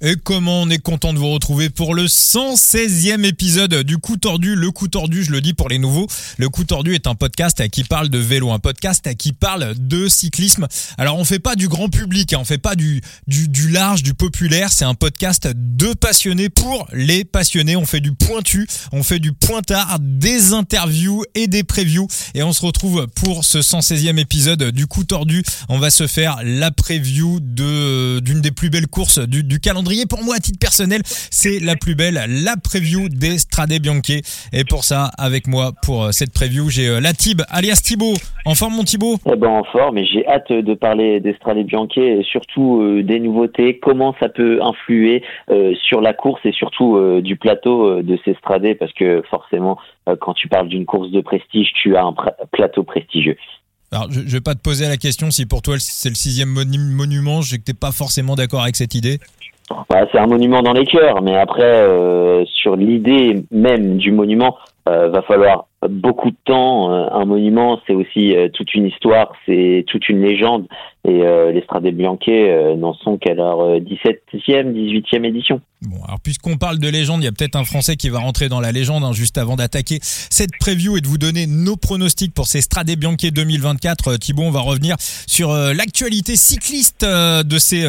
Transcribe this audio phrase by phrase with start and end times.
[0.00, 4.54] Et comment on est content de vous retrouver pour le 116e épisode du coup tordu.
[4.54, 7.68] Le coup tordu, je le dis pour les nouveaux, le coup tordu est un podcast
[7.68, 10.68] qui parle de vélo, un podcast qui parle de cyclisme.
[10.98, 13.02] Alors on fait pas du grand public, hein, on fait pas du,
[13.70, 17.74] large, du populaire, c'est un podcast de passionnés pour les passionnés.
[17.74, 22.06] On fait du pointu, on fait du pointard, des interviews et des previews.
[22.34, 25.42] Et on se retrouve pour ce 116e épisode du coup tordu.
[25.68, 30.22] On va se faire la preview de d'une des plus belles courses du calendrier pour
[30.22, 34.22] moi, à titre personnel, c'est la plus belle, la preview des Strade Bianche.
[34.52, 38.14] Et pour ça, avec moi, pour euh, cette preview, j'ai euh, la Tib, alias Thibaut.
[38.44, 39.16] En forme, mon Thibaut?
[39.26, 43.02] Eh ben, En forme, et j'ai hâte de parler des Strade Bianche et surtout euh,
[43.02, 45.22] des nouveautés, comment ça peut influer
[45.88, 49.78] sur la course et surtout du plateau de ces Strade, parce que forcément,
[50.20, 52.14] quand tu parles d'une course de prestige, tu as un
[52.52, 53.36] plateau prestigieux.
[53.90, 56.50] Alors, je, ne vais pas te poser la question si pour toi c'est le sixième
[56.50, 59.18] monument, je sais que t'es pas forcément d'accord avec cette idée.
[59.90, 64.56] Bah, c'est un monument dans les cœurs, mais après, euh, sur l'idée même du monument,
[64.88, 66.92] euh, va falloir beaucoup de temps.
[66.92, 70.66] Euh, un monument, c'est aussi euh, toute une histoire, c'est toute une légende.
[71.04, 72.28] Et euh, les Strade Bianche
[72.76, 75.60] n'en sont qu'à leur 17e, 18e édition.
[75.80, 78.48] Bon, alors puisqu'on parle de légende, il y a peut-être un Français qui va rentrer
[78.48, 82.34] dans la légende hein, juste avant d'attaquer cette preview et de vous donner nos pronostics
[82.34, 84.16] pour ces Strade Bianche 2024.
[84.16, 87.82] Thibaut, on va revenir sur l'actualité cycliste de ces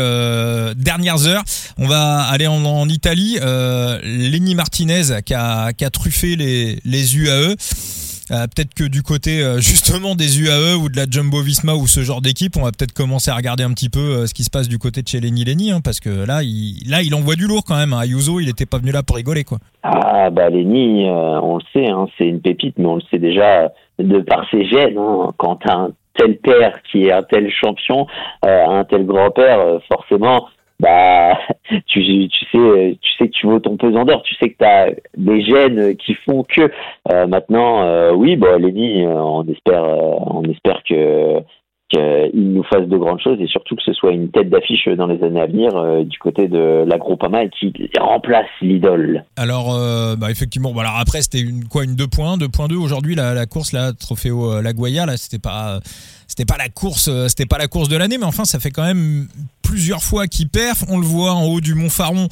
[0.78, 1.44] dernières heures.
[1.80, 3.38] On va aller en, Italie.
[3.42, 7.56] Lenny Martinez qui a, qui a truffé les, les UAE.
[8.32, 11.88] Euh, peut-être que du côté euh, justement des UAE ou de la Jumbo Visma ou
[11.88, 14.44] ce genre d'équipe, on va peut-être commencer à regarder un petit peu euh, ce qui
[14.44, 17.16] se passe du côté de chez Lenny Lenny, hein, parce que là, il, là, il
[17.16, 17.94] envoie du lourd quand même.
[17.94, 18.02] Hein.
[18.02, 19.58] Ayuso, il n'était pas venu là pour rigoler, quoi.
[19.84, 23.72] Ah bah Lenny, on le sait, hein, c'est une pépite, mais on le sait déjà
[23.98, 24.98] de par ses gènes.
[24.98, 25.34] Hein.
[25.38, 28.06] quand un tel père qui est un tel champion,
[28.44, 30.48] un tel grand-père, forcément
[30.80, 31.38] bah
[31.88, 35.02] tu, tu sais tu sais que tu vaux ton pesant d'or tu sais que tu
[35.18, 36.72] des gènes qui font que
[37.12, 41.40] euh, maintenant euh, oui bon Lenny euh, on espère on espère que
[41.90, 45.08] qu'il nous fasse de grandes choses et surtout que ce soit une tête d'affiche dans
[45.08, 49.24] les années à venir du côté de la Groupama et qui remplace l'idole.
[49.36, 49.76] Alors
[50.16, 53.92] bah effectivement, après c'était une quoi une 2 points, 2.2 aujourd'hui la, la course là
[53.92, 55.80] Trofeo La Guaya là c'était pas
[56.40, 58.86] c'était pas la course c'était pas la course de l'année mais enfin ça fait quand
[58.86, 59.28] même
[59.70, 60.84] plusieurs fois qu'il perf.
[60.90, 62.28] On le voit en haut du Mont Faron.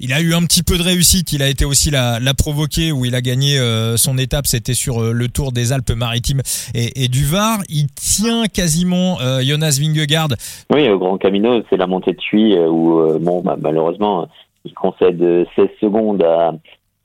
[0.00, 1.32] Il a eu un petit peu de réussite.
[1.32, 4.46] Il a été aussi la, la provoqué où il a gagné euh, son étape.
[4.46, 6.40] C'était sur euh, le Tour des Alpes-Maritimes
[6.74, 7.58] et, du Var.
[7.68, 10.30] Il tient quasiment euh, Jonas Vingegaard.
[10.72, 14.28] Oui, au Grand Camino, c'est la montée de Chuy où bon, bah, malheureusement,
[14.64, 15.22] il concède
[15.54, 16.52] 16 secondes à,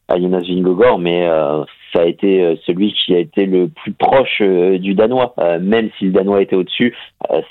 [0.08, 1.28] à Jonas Vingegaard, mais
[1.94, 5.34] ça a été celui qui a été le plus proche du Danois.
[5.62, 6.96] même si le Danois était au-dessus,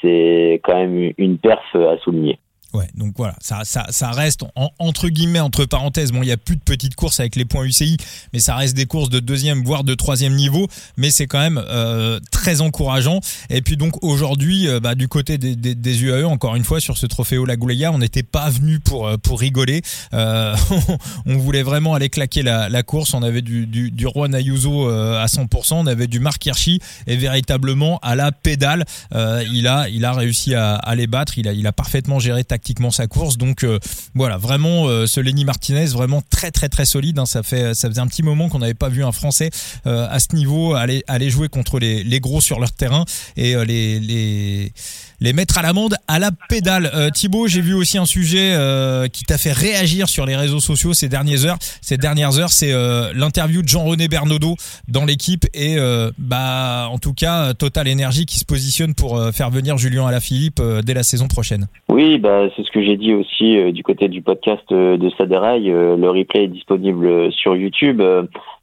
[0.01, 2.39] c'est quand même une perf à souligner.
[2.77, 4.45] Ouais, donc voilà, ça, ça, ça reste
[4.79, 6.13] entre guillemets, entre parenthèses.
[6.13, 7.97] Bon, il n'y a plus de petites courses avec les points UCI,
[8.35, 10.69] mais ça reste des courses de deuxième, voire de troisième niveau.
[10.99, 13.21] Mais c'est quand même euh, très encourageant.
[13.49, 16.79] Et puis donc aujourd'hui, euh, bah, du côté des, des, des, UAE, encore une fois,
[16.79, 19.81] sur ce trophée La Gouleya, on n'était pas venu pour, euh, pour rigoler.
[20.13, 20.55] Euh,
[21.27, 23.15] on voulait vraiment aller claquer la, la course.
[23.15, 27.17] On avait du, du, du Juan Ayuso à 100%, on avait du Marc Hirschi, et
[27.17, 28.85] véritablement à la pédale,
[29.15, 31.39] il, a, il a réussi à, à les battre.
[31.39, 33.37] Il a, il a parfaitement géré tactiquement sa course.
[33.39, 33.79] Donc euh,
[34.15, 37.19] voilà, vraiment euh, ce Lenny Martinez, vraiment très très très solide.
[37.19, 37.27] Hein.
[37.27, 39.51] Ça fait ça faisait un petit moment qu'on n'avait pas vu un Français
[39.87, 43.05] euh, à ce niveau aller aller jouer contre les, les gros sur leur terrain
[43.37, 44.73] et les les
[45.21, 46.91] les mettre à l'amende à la pédale.
[46.95, 50.61] Euh, Thibaut, j'ai vu aussi un sujet euh, qui t'a fait réagir sur les réseaux
[50.61, 51.57] sociaux ces dernières heures.
[51.61, 54.57] Ces dernières heures, c'est euh, l'interview de Jean-René Bernaudot
[54.89, 55.77] dans l'équipe et
[56.19, 60.95] bah en tout cas Total Energy qui se positionne pour faire venir Julien Alaphilippe dès
[60.95, 61.67] la saison prochaine.
[61.89, 65.65] Oui, bah c'est ce que j'ai dit aussi du côté du podcast de Saderail.
[65.65, 68.03] le replay est disponible sur YouTube.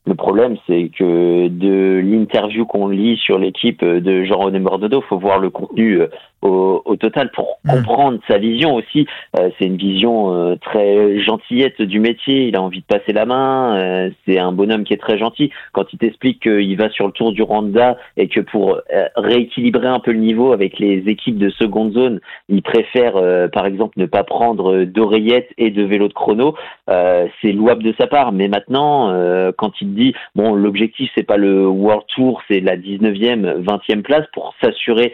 [0.06, 5.40] Le problème, c'est que de l'interview qu'on lit sur l'équipe de Jean-René Bordeaux, faut voir
[5.40, 6.08] le contenu euh,
[6.44, 7.72] au, au total pour mm.
[7.72, 9.08] comprendre sa vision aussi.
[9.40, 12.48] Euh, c'est une vision euh, très gentillette du métier.
[12.48, 14.12] Il a envie de passer la main.
[14.26, 15.52] c'est un bonhomme qui est très gentil.
[15.72, 18.80] Quand il t'explique qu'il va sur le Tour du Rwanda et que pour
[19.16, 22.20] rééquilibrer un peu le niveau avec les équipes de seconde zone,
[22.50, 23.14] il préfère,
[23.52, 26.56] par exemple, ne pas prendre d'oreillettes et de vélo de chrono.
[26.88, 28.32] c'est louable de sa part.
[28.32, 29.14] Mais maintenant,
[29.58, 34.26] quand il dit bon l'objectif c'est pas le World Tour, c'est la 19e, 20e place
[34.34, 35.14] pour s'assurer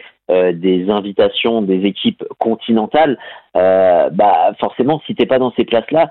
[0.52, 3.18] des invitations des équipes continentales.
[3.54, 6.10] Bah forcément, si t'es pas dans ces places-là,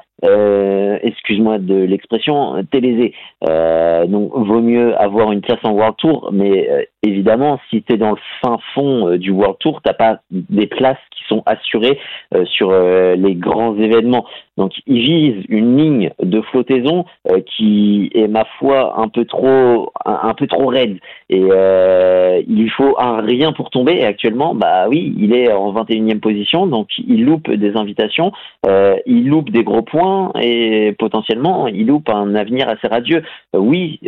[1.04, 3.14] excuse-moi de l'expression, t'es lésé.
[3.42, 8.18] donc, vaut mieux avoir une place en World Tour, mais évidemment, si t'es dans le
[8.42, 12.00] fin fond du World Tour, t'as pas des places qui sont assurées
[12.46, 14.26] sur les grands événements.
[14.58, 17.06] Donc, ils visent une ligne de flottaison
[17.46, 21.00] qui est ma foi un peu trop, un, peu trop raide.
[21.30, 23.94] Et euh, il faut un rien pour tomber.
[23.94, 28.32] Et actuellement, bah oui, il est en 21e position, donc il loupe des invitations,
[28.66, 33.24] euh, il loupe des gros points et potentiellement il loupe un avenir assez radieux.
[33.56, 34.00] Euh, oui,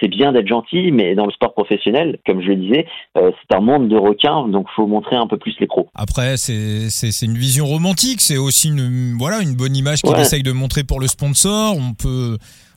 [0.00, 3.60] c'est bien d'être gentil, mais dans le sport professionnel, comme je le disais, c'est un
[3.60, 5.88] monde de requins, donc faut montrer un peu plus les pros.
[5.94, 10.52] Après, c'est une vision romantique, c'est aussi une voilà une bonne image qu'il essaye de
[10.52, 11.76] montrer pour le sponsor.
[11.76, 12.36] On peut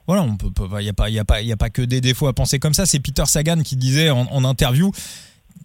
[0.09, 0.49] voilà, on peut,
[0.79, 2.57] il n'y a pas, il a pas, il a pas que des défauts à penser
[2.57, 2.87] comme ça.
[2.87, 4.89] C'est Peter Sagan qui disait en, en interview,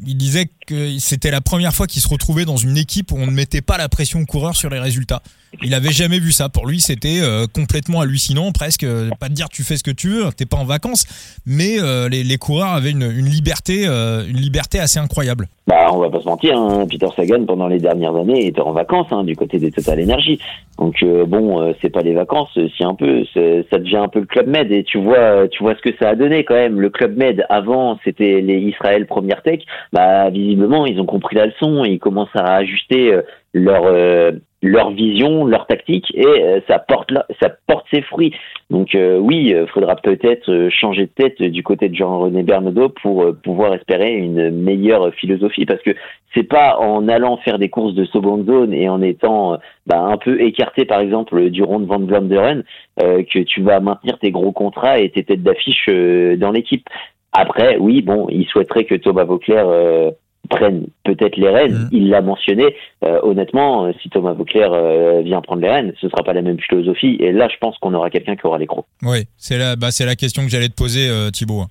[0.06, 3.26] il disait que c'était la première fois qu'il se retrouvait dans une équipe où on
[3.26, 5.22] ne mettait pas la pression au coureur sur les résultats.
[5.62, 6.48] Il avait jamais vu ça.
[6.48, 8.84] Pour lui, c'était euh, complètement hallucinant, presque.
[8.84, 11.06] Euh, pas de dire tu fais ce que tu veux, t'es pas en vacances,
[11.46, 15.46] mais euh, les, coureurs avaient une, liberté, une liberté assez incroyable.
[15.66, 16.86] Bah, on va pas se mentir, hein.
[16.90, 20.38] Peter Sagan pendant les dernières années était en vacances hein, du côté des Total Energy.
[20.78, 24.48] Donc bon, c'est pas les vacances, si un peu, ça devient un peu le club
[24.48, 26.80] Med et tu vois, tu vois ce que ça a donné quand même.
[26.80, 29.60] Le club Med avant, c'était les Israël Première Tech.
[29.94, 33.16] Bah visiblement, ils ont compris la leçon ils commencent à ajuster
[33.54, 33.84] leur
[34.64, 38.32] leur vision, leur tactique, et euh, ça porte ça porte ses fruits.
[38.70, 42.88] Donc euh, oui, il euh, faudra peut-être changer de tête du côté de Jean-René Bernaudot
[43.02, 45.90] pour pouvoir espérer une meilleure philosophie, parce que
[46.34, 50.16] c'est pas en allant faire des courses de seconde zone et en étant bah, un
[50.16, 52.64] peu écarté, par exemple, du rond de Van Vlaanderen,
[52.98, 56.88] que tu vas maintenir tes gros contrats et tes têtes d'affiche dans l'équipe.
[57.34, 59.66] Après, oui, bon, il souhaiterait que Thomas Vauclair
[60.48, 61.74] prennent peut-être les rênes.
[61.74, 61.88] Mm.
[61.92, 62.74] Il l'a mentionné.
[63.04, 66.42] Euh, honnêtement, euh, si Thomas Vauclair euh, vient prendre les rênes, ce sera pas la
[66.42, 67.16] même philosophie.
[67.20, 68.86] Et là, je pense qu'on aura quelqu'un qui aura les crocs.
[69.02, 71.64] Oui, c'est la, bah, c'est la question que j'allais te poser, Thibaut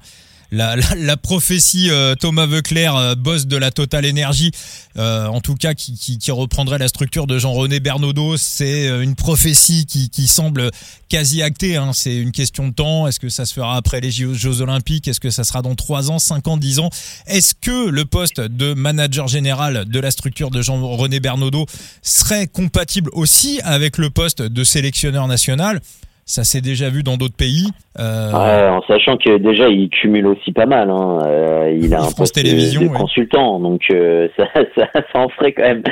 [0.54, 4.52] la, prophétie euh, Thomas Veuclair, euh, boss de la Total Energy,
[4.98, 10.10] euh, en tout cas qui, reprendrait la structure de Jean-René Bernaudot, c'est une prophétie qui,
[10.10, 10.72] qui semble
[11.10, 11.76] quasi actée.
[11.76, 11.92] Hein.
[11.94, 13.08] C'est une question de temps.
[13.08, 15.08] Est-ce que ça se fera après les Jeux, Olympiques?
[15.08, 16.90] Est-ce que ça sera dans 3 ans, 5 ans, 10 ans?
[17.28, 21.66] Est-ce que le poste de manager général de la structure de Jean-René Bernaudot
[22.02, 25.82] serait compatible aussi avec le poste de sélectionneur national?
[26.26, 27.70] Ça s'est déjà vu dans d'autres pays.
[28.00, 28.32] Euh...
[28.32, 30.90] Ouais, en sachant que déjà il cumule aussi pas mal.
[30.90, 31.20] Hein.
[31.28, 34.46] Euh, il a un poste télévision, de, consultant, donc euh, ça,
[34.76, 35.84] ça, ça, en ferait quand même.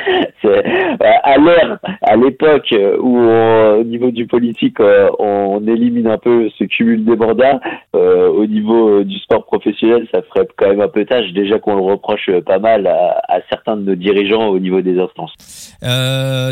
[1.00, 7.04] À l'ère, à l'époque où au niveau du politique on élimine un peu ce cumul
[7.04, 7.60] des mandats,
[7.92, 11.32] au niveau du sport professionnel, ça ferait quand même un peu tâche.
[11.32, 14.98] Déjà qu'on le reproche pas mal à, à, certains de nos dirigeants au niveau des
[14.98, 15.32] instances.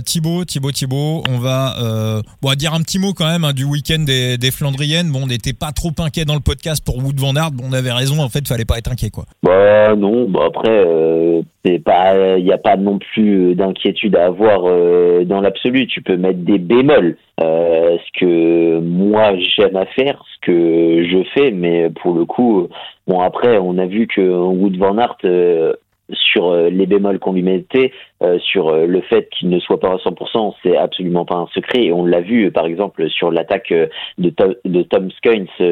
[0.04, 1.74] Thibaut, Thibaut, Thibaut, on va
[2.40, 5.10] bon, dire un petit mot quand même hein, du week-end des, des, Flandriennes.
[5.10, 7.50] Bon, on n'était pas trop inquiet dans le podcast pour Wood Van Aert.
[7.62, 8.20] On avait raison.
[8.20, 9.24] En fait, fallait pas être inquiet, quoi.
[9.42, 10.28] Bah non.
[10.28, 15.86] Bah après, euh, il n'y a pas non plus d'inquiétude à avoir euh, dans l'absolu.
[15.86, 17.16] Tu peux mettre des bémols.
[17.42, 22.68] Euh, ce que moi j'aime à faire, ce que je fais, mais pour le coup,
[23.06, 25.16] bon après, on a vu que Wood Van Aert
[26.12, 27.92] sur euh, les bémols qu'on lui mettait,
[28.22, 31.46] euh, sur euh, le fait qu'il ne soit pas à 100%, c'est absolument pas un
[31.48, 31.84] secret.
[31.84, 34.32] Et on l'a vu, par exemple, sur l'attaque de,
[34.64, 35.08] de Tom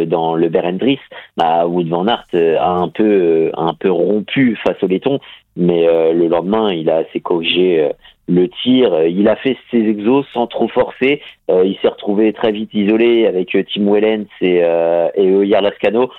[0.07, 0.99] dans le Berendries,
[1.37, 5.21] bah, Wood Van Aert a un peu, un peu rompu face au laiton,
[5.59, 7.91] mais le lendemain, il a assez corrigé
[8.29, 8.93] le tir.
[8.93, 11.21] Euh, il a fait ses exos sans trop forcer.
[11.51, 16.11] Euh, il s'est retrouvé très vite isolé avec euh, Tim Wellens et, euh, et Lascano.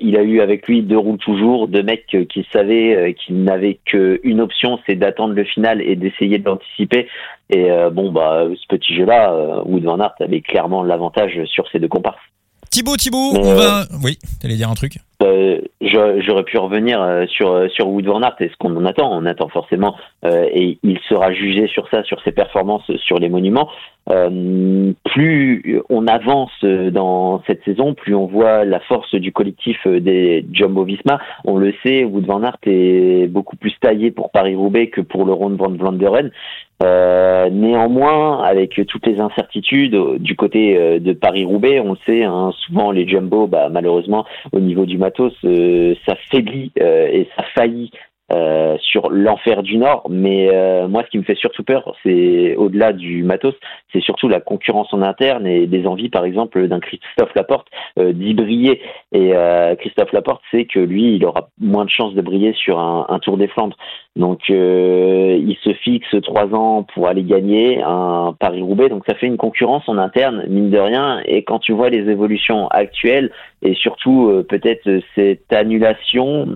[0.00, 4.40] il a eu avec lui deux roules toujours, deux mecs qui savaient qu'il n'avait qu'une
[4.40, 7.08] option, c'est d'attendre le final et d'essayer de l'anticiper.
[7.48, 11.88] Et bon, bah, ce petit jeu-là, Wood Van Aert avait clairement l'avantage sur ces deux
[11.88, 12.20] comparses.
[12.72, 13.84] Thibaut, Thibaut, on va.
[14.02, 14.96] Oui, t'allais dire un truc.
[15.22, 18.86] Euh, j'aurais pu revenir euh, sur euh, sur Wood Van Aert et ce qu'on en
[18.86, 19.12] attend.
[19.12, 23.68] On attend forcément et il sera jugé sur ça, sur ses performances sur les monuments.
[24.06, 31.18] plus on avance dans cette saison, plus on voit la force du collectif des Jumbo-Visma.
[31.44, 35.32] On le sait, Wood Van Aert est beaucoup plus taillé pour Paris-Roubaix que pour le
[35.32, 36.30] Ronde van Vlaanderen.
[36.82, 42.90] Euh, néanmoins, avec toutes les incertitudes du côté de Paris-Roubaix, on le sait, hein, souvent
[42.90, 47.90] les jumbo, bah, malheureusement, au niveau du matos, euh, ça faiblit euh, et ça faillit
[48.34, 50.06] euh, sur l'enfer du Nord.
[50.08, 53.54] Mais euh, moi, ce qui me fait surtout peur, c'est au-delà du matos,
[53.92, 58.12] c'est surtout la concurrence en interne et des envies, par exemple, d'un Christophe Laporte euh,
[58.12, 58.80] d'y briller.
[59.12, 59.32] Et
[59.78, 63.18] Christophe Laporte sait que lui, il aura moins de chances de briller sur un, un
[63.18, 63.76] Tour des Flandres.
[64.16, 68.88] Donc, il se fixe trois ans pour aller gagner un Paris-Roubaix.
[68.88, 71.20] Donc, ça fait une concurrence en interne, mine de rien.
[71.26, 73.30] Et quand tu vois les évolutions actuelles
[73.62, 76.48] et surtout peut-être cette annulation,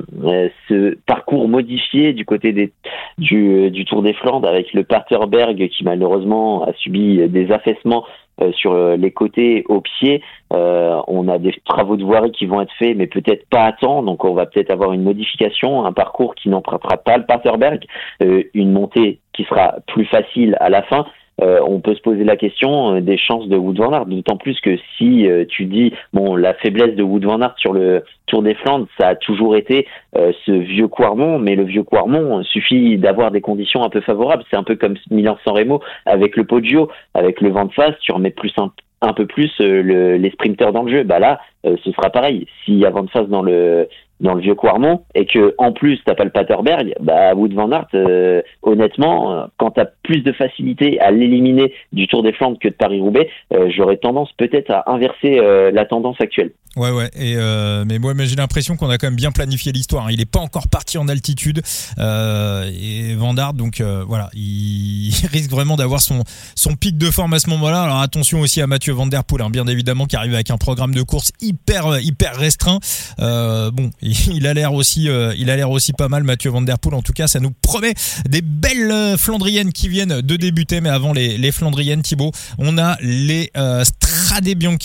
[0.69, 2.73] ce parcours modifié du côté
[3.19, 8.05] du, Tour des Flandres avec le Paterberg qui malheureusement a subi des affaissements
[8.43, 10.23] euh, sur euh, les côtés au pied.
[10.53, 13.73] Euh, on a des travaux de voirie qui vont être faits, mais peut-être pas à
[13.73, 14.03] temps.
[14.03, 17.87] Donc on va peut-être avoir une modification, un parcours qui n'empruntera pas le Paterberg,
[18.21, 21.07] une montée qui sera plus facile à la fin.
[21.43, 24.07] Euh, on peut se poser la question euh, des chances de Wood van Aert.
[24.07, 27.75] D'autant plus que si euh, tu dis bon la faiblesse de Wood van Aert sur
[27.75, 32.43] le Tour des Flandres, ça a toujours été ce vieux Quarmont, mais le vieux Quarmont
[32.43, 34.43] suffit d'avoir des conditions un peu favorables.
[34.51, 38.11] C'est un peu comme Milan-San Remo avec le Poggio, avec le vent de face, tu
[38.11, 41.03] remets plus un, un peu plus les sprinters dans le jeu.
[41.05, 42.49] Bah là, ce sera pareil.
[42.65, 43.89] S'il y a de face dans le
[44.21, 47.71] dans le vieux Quarmont et que en plus t'as pas le Paterberg, bah Wood van
[47.71, 52.59] Aert, euh, honnêtement, euh, quand t'as plus de facilité à l'éliminer du Tour des Flandres
[52.59, 55.41] que de Paris-Roubaix, euh, j'aurais tendance peut-être à inverser
[55.73, 56.53] la tendance actuelle.
[56.77, 57.11] Ouais, ouais.
[57.15, 60.07] Et euh, mais moi, j'ai l'impression qu'on a quand même bien planifié l'histoire.
[60.07, 60.11] Hein.
[60.13, 61.63] Il est pas encore parti en altitude.
[61.99, 66.23] Euh, et Vandard, donc euh, voilà, il, risque vraiment d'avoir son
[66.55, 67.83] son pic de forme à ce moment-là.
[67.83, 70.59] Alors attention aussi à Mathieu Van Der Poel, hein, bien évidemment, qui arrive avec un
[70.59, 72.79] programme de course hyper hyper restreint.
[73.21, 73.91] Euh, bon,
[74.33, 76.95] il a l'air aussi, euh, il a l'air aussi pas mal, Mathieu Van Der Poel.
[76.95, 77.95] En tout cas, ça nous promet
[78.29, 80.81] des belles Flandriennes qui viennent de débuter.
[80.81, 83.51] Mais avant les Flandriennes, Thibaut, on a les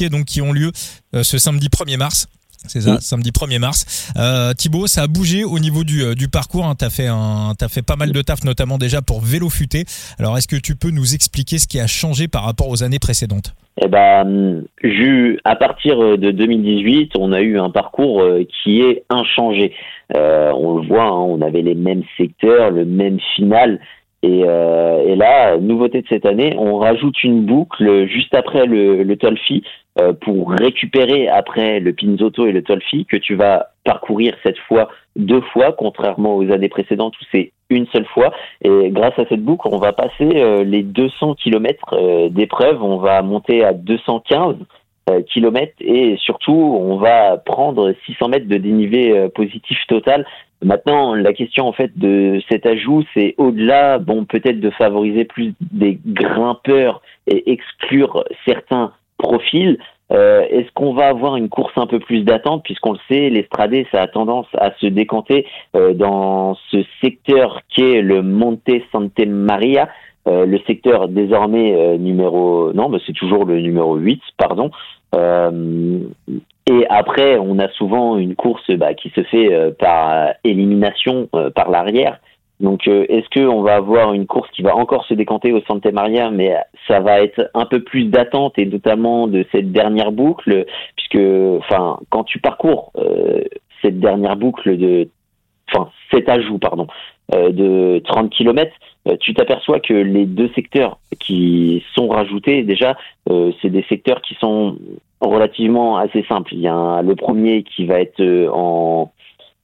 [0.10, 0.72] donc qui ont lieu
[1.22, 2.28] ce samedi 1er mars.
[2.68, 4.14] C'est ça, samedi 1er mars.
[4.18, 6.66] Euh, Thibaut, ça a bougé au niveau du, euh, du parcours.
[6.66, 6.76] Hein.
[6.78, 9.86] Tu as, as fait pas mal de taf, notamment déjà pour Vélo Futé.
[10.20, 13.00] Alors, est-ce que tu peux nous expliquer ce qui a changé par rapport aux années
[13.00, 13.54] précédentes?
[13.84, 14.64] Eh ben,
[15.44, 19.74] à partir de 2018, on a eu un parcours euh, qui est inchangé.
[20.16, 23.80] Euh, on le voit, hein, on avait les mêmes secteurs, le même final.
[24.24, 29.04] Et, euh, et, là, nouveauté de cette année, on rajoute une boucle juste après le,
[29.04, 29.64] le Tolfi
[30.00, 34.90] euh, pour récupérer après le Pinzotto et le Tolfi que tu vas parcourir cette fois
[35.16, 38.32] deux fois, contrairement aux années précédentes où c'est une seule fois.
[38.64, 42.98] Et grâce à cette boucle, on va passer euh, les 200 km euh, d'épreuve, on
[42.98, 44.56] va monter à 215
[45.34, 50.26] km et surtout on va prendre 600 mètres de dénivelé positif total
[50.64, 55.54] Maintenant, la question en fait de cet ajout, c'est au-delà, bon, peut-être de favoriser plus
[55.60, 59.80] des grimpeurs et exclure certains profils.
[60.12, 62.64] Euh, Est-ce qu'on va avoir une course un peu plus d'attente?
[62.64, 67.82] Puisqu'on le sait, l'Estrade, ça a tendance à se décanter euh, dans ce secteur qui
[67.82, 69.90] est le Monte Santa Maria,
[70.28, 74.70] euh, le secteur désormais euh, numéro non, mais c'est toujours le numéro 8, pardon.
[75.16, 76.00] Euh,
[76.68, 81.50] et après, on a souvent une course bah, qui se fait euh, par élimination euh,
[81.50, 82.20] par l'arrière.
[82.60, 86.30] Donc, est-ce qu'on va avoir une course qui va encore se décanter au Santa Maria,
[86.30, 86.56] mais
[86.88, 91.26] ça va être un peu plus d'attente et notamment de cette dernière boucle, puisque,
[91.58, 92.94] enfin, quand tu parcours
[93.82, 95.10] cette dernière boucle de,
[95.74, 96.86] enfin, cet ajout, pardon,
[97.34, 98.72] de 30 km,
[99.20, 102.96] tu t'aperçois que les deux secteurs qui sont rajoutés, déjà,
[103.28, 104.78] c'est des secteurs qui sont
[105.22, 106.54] relativement assez simple.
[106.54, 109.12] Il y a le premier qui va être euh, en,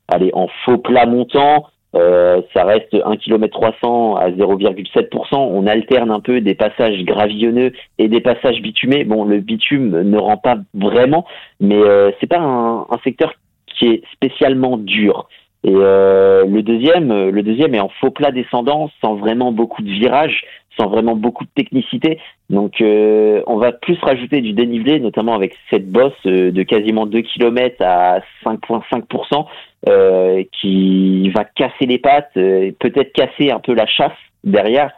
[0.07, 1.67] allez, en faux plat montant.
[1.95, 5.35] Euh, ça reste 1 km 300 à 0,7%.
[5.35, 9.03] On alterne un peu des passages gravillonneux et des passages bitumés.
[9.03, 11.25] Bon, le bitume ne rend pas vraiment,
[11.59, 13.33] mais euh, c'est pas un, un, secteur
[13.67, 15.27] qui est spécialement dur.
[15.63, 19.89] Et euh, le deuxième, le deuxième est en faux plat descendant, sans vraiment beaucoup de
[19.89, 20.43] virages
[20.77, 22.19] sans vraiment beaucoup de technicité.
[22.49, 27.05] Donc euh, on va plus rajouter du dénivelé, notamment avec cette bosse euh, de quasiment
[27.05, 29.45] 2 km à 5,5%,
[29.89, 34.91] euh, qui va casser les pattes, peut-être casser un peu la chasse derrière,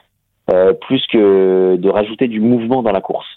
[0.82, 3.28] plus que de rajouter du mouvement dans la course.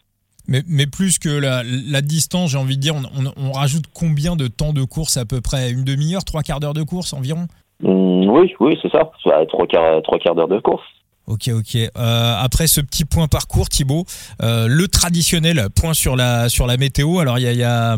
[0.49, 4.37] Mais, mais plus que la, la distance, j'ai envie de dire, on, on, rajoute combien
[4.37, 5.71] de temps de course à peu près?
[5.71, 7.47] Une demi-heure, trois quarts d'heure de course environ?
[7.81, 9.11] Mmh, Oui, oui, c'est ça.
[9.49, 10.85] Trois quarts, trois quarts d'heure de course.
[11.29, 11.77] Ok, ok.
[11.77, 14.05] Euh, après ce petit point parcours, Thibaut,
[14.43, 17.21] euh, le traditionnel point sur la sur la météo.
[17.21, 17.97] Alors il y a, y a,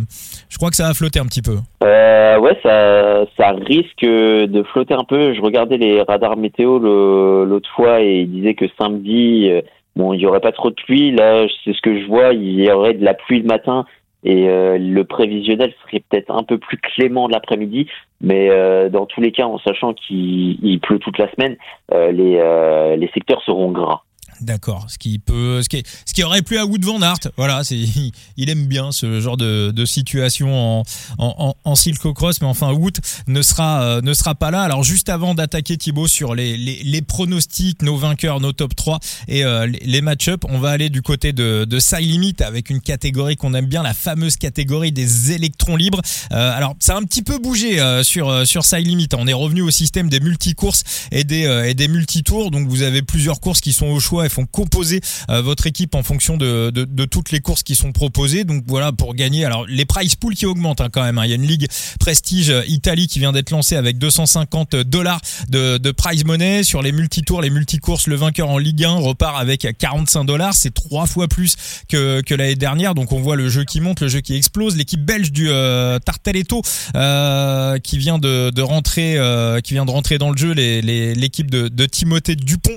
[0.51, 1.57] je crois que ça va flotter un petit peu.
[1.83, 5.35] Euh, ouais, ça ça risque de flotter un peu.
[5.35, 9.51] Je regardais les radars météo l'autre fois et ils disaient que samedi,
[9.97, 11.11] bon, il y aurait pas trop de pluie.
[11.13, 12.33] Là, c'est ce que je vois.
[12.33, 13.85] Il y aurait de la pluie le matin
[14.27, 17.89] et le prévisionnel serait peut-être un peu plus clément l'après-midi,
[18.23, 18.49] mais
[18.89, 21.59] dans tous les cas, en sachant qu'il pleut toute la semaine,
[21.93, 24.01] les, les secteurs seront gras.
[24.45, 24.87] D'accord.
[24.89, 27.31] Ce qui peut, ce qui, ce qui aurait plu à Wood Van Aert.
[27.39, 27.79] Voilà, c'est,
[28.37, 30.83] il aime bien ce genre de, situation en,
[31.19, 31.75] en, en,
[32.15, 34.63] Cross, mais enfin Wood ne sera, euh, ne sera pas là.
[34.63, 38.99] Alors juste avant d'attaquer Thibaut sur les, les, les, pronostics, nos vainqueurs, nos top 3
[39.29, 42.81] et euh, les, match-up, on va aller du côté de, de Side Limit avec une
[42.81, 46.01] catégorie qu'on aime bien, la fameuse catégorie des électrons libres.
[46.33, 49.09] Euh, alors ça a un petit peu bougé sur sur Side Limit.
[49.17, 52.51] On est revenu au système des multi-courses et des et des multi-tours.
[52.51, 55.01] Donc vous avez plusieurs courses qui sont au choix font composer
[55.31, 56.71] euh, votre équipe en fonction de,
[57.07, 58.45] toutes les courses qui sont proposées.
[58.45, 59.45] Donc voilà, pour gagner.
[59.45, 61.19] Alors les price pools qui augmentent hein, quand même.
[61.19, 61.25] Hein.
[61.25, 61.69] Il y a une ligue
[62.01, 66.93] Prestige euh, Italie qui vient d'être lancée avec 250 dollars de, prize money sur les
[66.93, 68.07] multi-tours, les multi-courses.
[68.07, 70.55] Le vainqueur en Ligue 1 repart avec 45 dollars.
[70.55, 71.57] C'est trois fois plus
[71.89, 72.95] que, l'année dernière.
[72.95, 74.77] Donc on voit le jeu qui monte, le jeu qui explose.
[74.77, 76.63] L'équipe belge du euh, Tartaletto
[76.97, 79.19] euh, qui vient de, rentrer,
[79.63, 80.53] qui vient de rentrer dans le jeu.
[80.53, 82.77] L'équipe de, Timothée Dupont,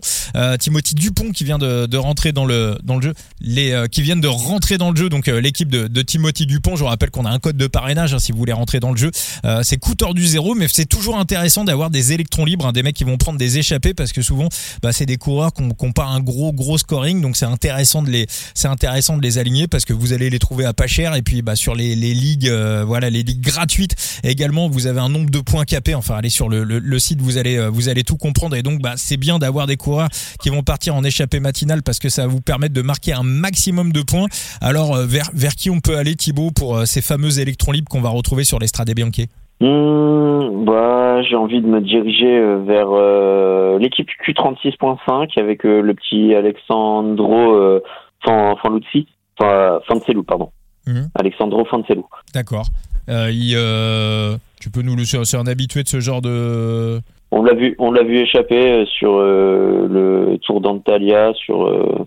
[0.60, 4.02] Timothy Dupont qui vient de, de, rentrer dans le dans le jeu, les euh, qui
[4.02, 5.08] viennent de rentrer dans le jeu.
[5.08, 7.68] Donc euh, l'équipe de, de, Timothy Dupont, je vous rappelle qu'on a un code de
[7.68, 9.12] parrainage hein, si vous voulez rentrer dans le jeu.
[9.46, 12.82] Euh, c'est coût du zéro, mais c'est toujours intéressant d'avoir des électrons libres, hein, des
[12.82, 14.50] mecs qui vont prendre des échappées parce que souvent,
[14.82, 18.10] bah, c'est des coureurs qui n'ont pas un gros gros scoring, donc c'est intéressant de
[18.10, 18.26] les
[18.56, 21.22] c'est intéressant de les aligner parce que vous allez les trouver à pas cher et
[21.22, 22.50] puis bah sur les, les ligues
[22.86, 25.96] voilà les ligues gratuites également vous avez un nombre de points capés.
[25.96, 28.82] Enfin allez sur le, le, le site vous allez vous allez tout comprendre et donc
[28.82, 30.10] bah c'est bien d'avoir des coureurs
[30.42, 33.24] qui vont partir en échappée matinale parce que ça va vous permettre de marquer un
[33.24, 34.28] maximum de points.
[34.62, 37.90] Alors euh, vers, vers qui on peut aller Thibaut pour euh, ces fameux électrons libres
[37.90, 39.28] qu'on va retrouver sur l'Estrade Bianchi
[39.62, 47.82] mmh, bah, j'ai envie de me diriger euh, vers l'équipe Q36.5 avec le petit Alexandro
[48.26, 49.08] Fanluzzi,
[49.38, 50.50] enfin Fancelou, pardon.
[50.86, 51.02] Mmh.
[51.16, 52.06] Alexandro Fancelou.
[52.34, 52.68] D'accord.
[53.08, 57.92] tu peux nous le c'est un habitué de ce genre de on l'a vu, on
[57.92, 62.06] l'a vu échapper euh, sur euh, le Tour d'Antalya, sur euh,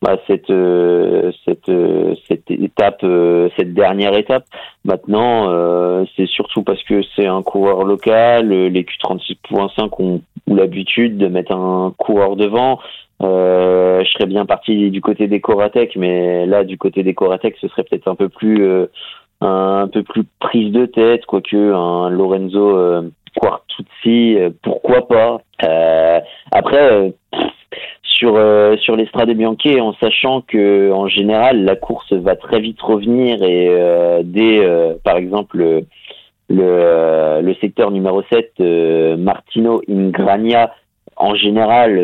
[0.00, 0.52] bah, cette
[1.44, 1.70] cette
[2.26, 3.06] cette étape,
[3.56, 4.44] cette dernière étape.
[4.84, 5.48] Maintenant,
[6.16, 8.48] c'est surtout parce que c'est un coureur local.
[8.48, 12.80] Les Q36.5 ont, ont l'habitude de mettre un coureur devant.
[13.20, 17.68] je serais bien parti du côté des Coratec, mais là, du côté des Coratec, ce
[17.68, 18.66] serait peut-être un peu plus
[19.40, 23.21] un peu plus prise de tête, quoique un Lorenzo Quartuzzi,
[24.06, 25.40] euh, pourquoi pas.
[25.64, 26.20] Euh,
[26.50, 27.10] après, euh,
[28.02, 28.38] sur
[28.78, 33.68] sur l'estrade Bianchi, en sachant que en général la course va très vite revenir et
[34.22, 34.60] dès
[35.02, 35.56] par exemple
[36.48, 38.60] le, le, secteur numéro 7
[39.18, 40.72] Martino Ingrania
[41.16, 41.96] en général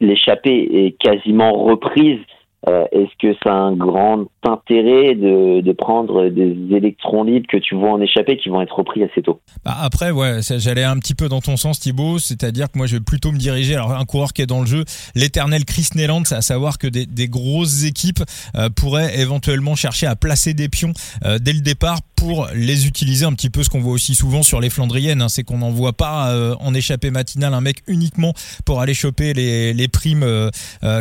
[0.00, 2.18] l'échappée est quasiment reprise
[2.68, 7.56] euh, est-ce que ça a un grand intérêt de, de, prendre des électrons libres que
[7.56, 9.40] tu vois en échapper qui vont être repris assez tôt?
[9.64, 12.96] Bah Après, ouais, j'allais un petit peu dans ton sens, Thibaut, c'est-à-dire que moi, je
[12.96, 13.76] vais plutôt me diriger.
[13.76, 16.86] Alors, un coureur qui est dans le jeu, l'éternel Chris Neland, c'est à savoir que
[16.86, 18.22] des, des grosses équipes
[18.56, 20.92] euh, pourraient éventuellement chercher à placer des pions
[21.24, 24.42] euh, dès le départ pour les utiliser un petit peu ce qu'on voit aussi souvent
[24.42, 28.34] sur les Flandriennes, hein, c'est qu'on n'en voit pas en échappée matinale un mec uniquement
[28.66, 30.50] pour aller choper les, les primes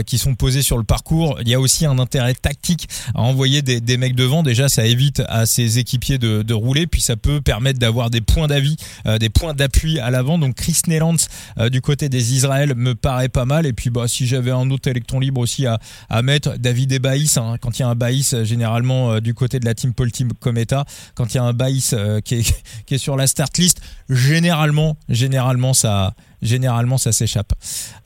[0.06, 3.64] qui sont posées sur le parcours il y a aussi un intérêt tactique à envoyer
[3.64, 4.44] des, mecs devant.
[4.44, 8.46] Déjà, ça évite à ses équipiers de, rouler, puis ça peut permettre d'avoir des points
[8.48, 10.38] d'avis, euh, des points d'appui à l'avant.
[10.38, 11.16] Donc Chris Nelands
[11.58, 13.66] euh, du côté des Israël me paraît pas mal.
[13.66, 15.80] Et puis bah si j'avais un autre électron libre aussi à,
[16.22, 17.38] mettre, David et Baïs.
[17.38, 20.12] Hein, quand il y a un Baïs, généralement euh, du côté de la team Paul
[20.12, 20.86] Team Cometa,
[21.16, 24.98] quand il y a un Baïs qui est, qui est sur la start list, généralement,
[25.10, 27.54] généralement ça généralement ça s'échappe.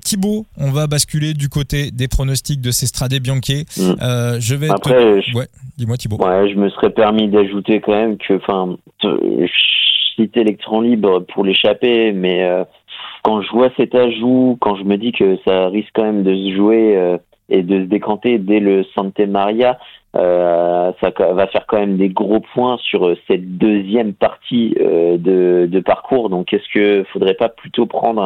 [0.04, 2.88] Thibaut, on va basculer du côté des pronostics de ces
[3.20, 3.66] Bianchi.
[3.78, 3.82] Mm.
[4.02, 6.18] Euh, je vais Après, ouais, dis-moi Thibaut.
[6.18, 9.48] Ouais, je me serais permis d'ajouter quand même que, enfin, je
[10.16, 12.64] cite électron libre pour l'échapper, mais euh,
[13.24, 16.36] quand je vois cet ajout, quand je me dis que ça risque quand même de
[16.36, 17.18] se jouer euh,
[17.50, 19.80] et de se décanter dès le Santa Maria,
[20.16, 25.18] euh, ça va faire quand même des gros points sur euh, cette deuxième partie euh,
[25.18, 26.30] de, parcours.
[26.30, 28.22] Donc, est-ce que faudrait pas plutôt prendre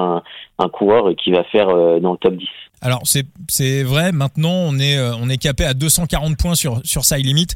[0.59, 2.47] un, coureur qui va faire dans le top 10
[2.79, 3.01] alors
[3.47, 4.11] c'est vrai.
[4.11, 7.47] Maintenant on est on est capé à 240 points sur sur side limit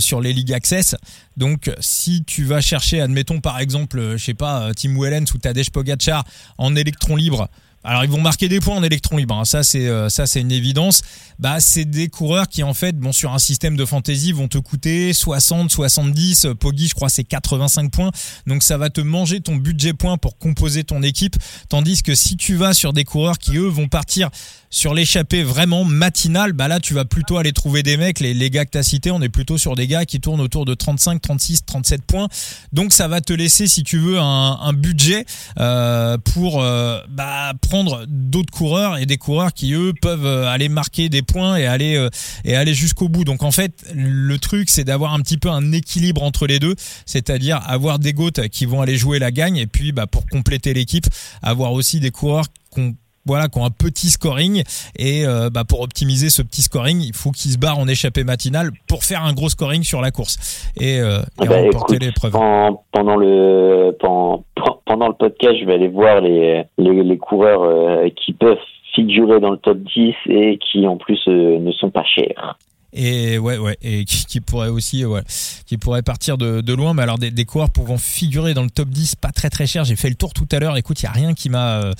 [0.00, 0.96] sur les ligues access.
[1.36, 5.70] Donc si tu vas chercher, admettons par exemple, je sais pas, Tim Wellens ou Tadej
[5.70, 6.24] Pogacar
[6.58, 7.46] en électron libre
[7.86, 9.44] alors ils vont marquer des points en électron libre, hein.
[9.44, 11.02] ça c'est euh, ça c'est une évidence.
[11.38, 14.58] Bah c'est des coureurs qui en fait bon sur un système de fantasy vont te
[14.58, 18.10] coûter 60, 70, Poggi je crois c'est 85 points.
[18.46, 21.36] Donc ça va te manger ton budget points pour composer ton équipe
[21.68, 24.30] tandis que si tu vas sur des coureurs qui eux vont partir
[24.76, 28.50] sur l'échappée vraiment matinale, bah là tu vas plutôt aller trouver des mecs, les, les
[28.50, 30.74] gars que tu as cités, on est plutôt sur des gars qui tournent autour de
[30.74, 32.28] 35, 36, 37 points.
[32.74, 35.24] Donc ça va te laisser, si tu veux, un, budget
[35.58, 40.68] euh, pour euh, bah, prendre d'autres coureurs et des coureurs qui eux peuvent euh, aller
[40.68, 41.96] marquer des points et aller
[42.44, 43.24] aller jusqu'au bout.
[43.24, 46.74] Donc en fait, le truc c'est d'avoir un petit peu un équilibre entre les deux,
[47.06, 50.74] c'est-à-dire avoir des gouttes qui vont aller jouer la gagne et puis bah, pour compléter
[50.74, 51.06] l'équipe,
[51.40, 52.94] avoir aussi des coureurs qu'on
[53.26, 54.62] voilà, qui ont un petit scoring.
[54.98, 58.24] Et euh, bah, pour optimiser ce petit scoring, il faut qu'ils se barrent en échappée
[58.24, 62.32] matinale pour faire un gros scoring sur la course et, euh, et Bah, remporter l'épreuve.
[62.32, 64.44] Pendant, pendant le pendant,
[64.84, 68.58] pendant le podcast, je vais aller voir les les, les coureurs euh, qui peuvent
[68.94, 72.58] figurer dans le top 10 et qui en plus euh, ne sont pas chers.
[72.92, 75.22] Et ouais, ouais, et qui, pourrait aussi, euh, ouais,
[75.66, 76.94] qui pourrait partir de, de loin.
[76.94, 79.84] Mais alors des, des coureurs pouvant figurer dans le top 10, pas très très cher.
[79.84, 80.76] J'ai fait le tour tout à l'heure.
[80.76, 81.92] Écoute, il y a rien qui m'a, euh,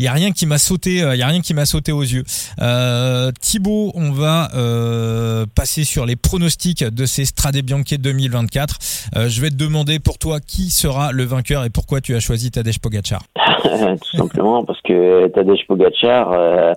[0.00, 1.92] il y a rien qui m'a sauté, euh, il y a rien qui m'a sauté
[1.92, 2.24] aux yeux.
[2.62, 8.78] Euh, Thibaut, on va euh, passer sur les pronostics de ces Strade Bianche 2024.
[9.16, 12.20] Euh, je vais te demander pour toi qui sera le vainqueur et pourquoi tu as
[12.20, 13.22] choisi Tadej Pogacar.
[13.62, 16.72] Tout simplement parce que Tadej Pogacar, euh,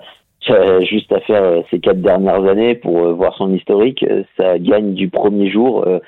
[0.82, 4.04] juste à faire euh, ces quatre dernières années pour euh, voir son historique.
[4.04, 6.00] Euh, Ça gagne du premier jour, euh,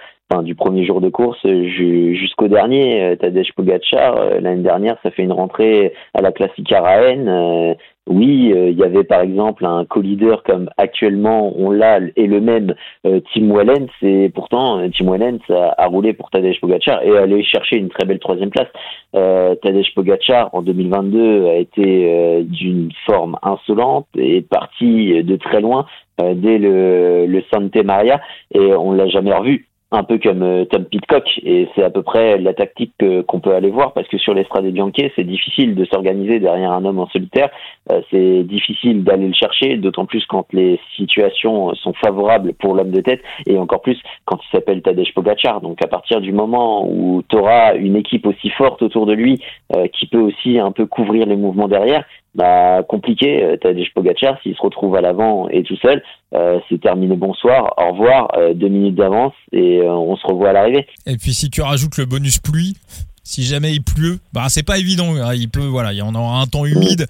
[0.43, 3.03] du premier jour de course euh, ju- jusqu'au dernier.
[3.03, 7.27] Euh, Tadej Pogacar, euh, l'année dernière, ça fait une rentrée à la Classique Araen.
[7.27, 7.73] Euh,
[8.07, 12.75] oui, il y avait par exemple un co-leader comme actuellement on l'a et le même
[13.03, 17.89] Tim Wellens et pourtant Tim Wellens a, roulé pour Tadej Pogacar et allé chercher une
[17.89, 18.67] très belle troisième place.
[19.11, 25.88] Tadej Pogacar en 2022 a été d'une forme insolente et parti de très loin
[26.19, 28.21] dès le, le Santa Maria
[28.53, 29.65] et on l'a jamais revu.
[29.91, 33.39] Un peu comme euh, Tom Pitcock et c'est à peu près la tactique que- qu'on
[33.39, 36.84] peut aller voir parce que sur les Strade Bianche c'est difficile de s'organiser derrière un
[36.86, 37.50] homme en solitaire
[37.91, 42.89] euh, c'est difficile d'aller le chercher, d'autant plus quand les situations sont favorables pour l'homme
[42.91, 45.62] de tête, et encore plus quand il s'appelle Tadej Pogacar.
[45.62, 49.39] Donc à partir du moment où tu auras une équipe aussi forte autour de lui,
[49.76, 54.56] euh, qui peut aussi un peu couvrir les mouvements derrière, bah compliqué, Tadej Pogacar, s'il
[54.56, 56.02] se retrouve à l'avant et tout seul,
[56.36, 60.50] euh, c'est terminé, bonsoir, au revoir, euh, deux minutes d'avance, et euh, on se revoit
[60.50, 60.86] à l'arrivée.
[61.06, 62.76] Et puis si tu rajoutes le bonus pluie,
[63.24, 65.15] si jamais il pleut, bah c'est pas évident.
[65.15, 67.08] hein, Il pleut, voilà, il y en aura un temps humide.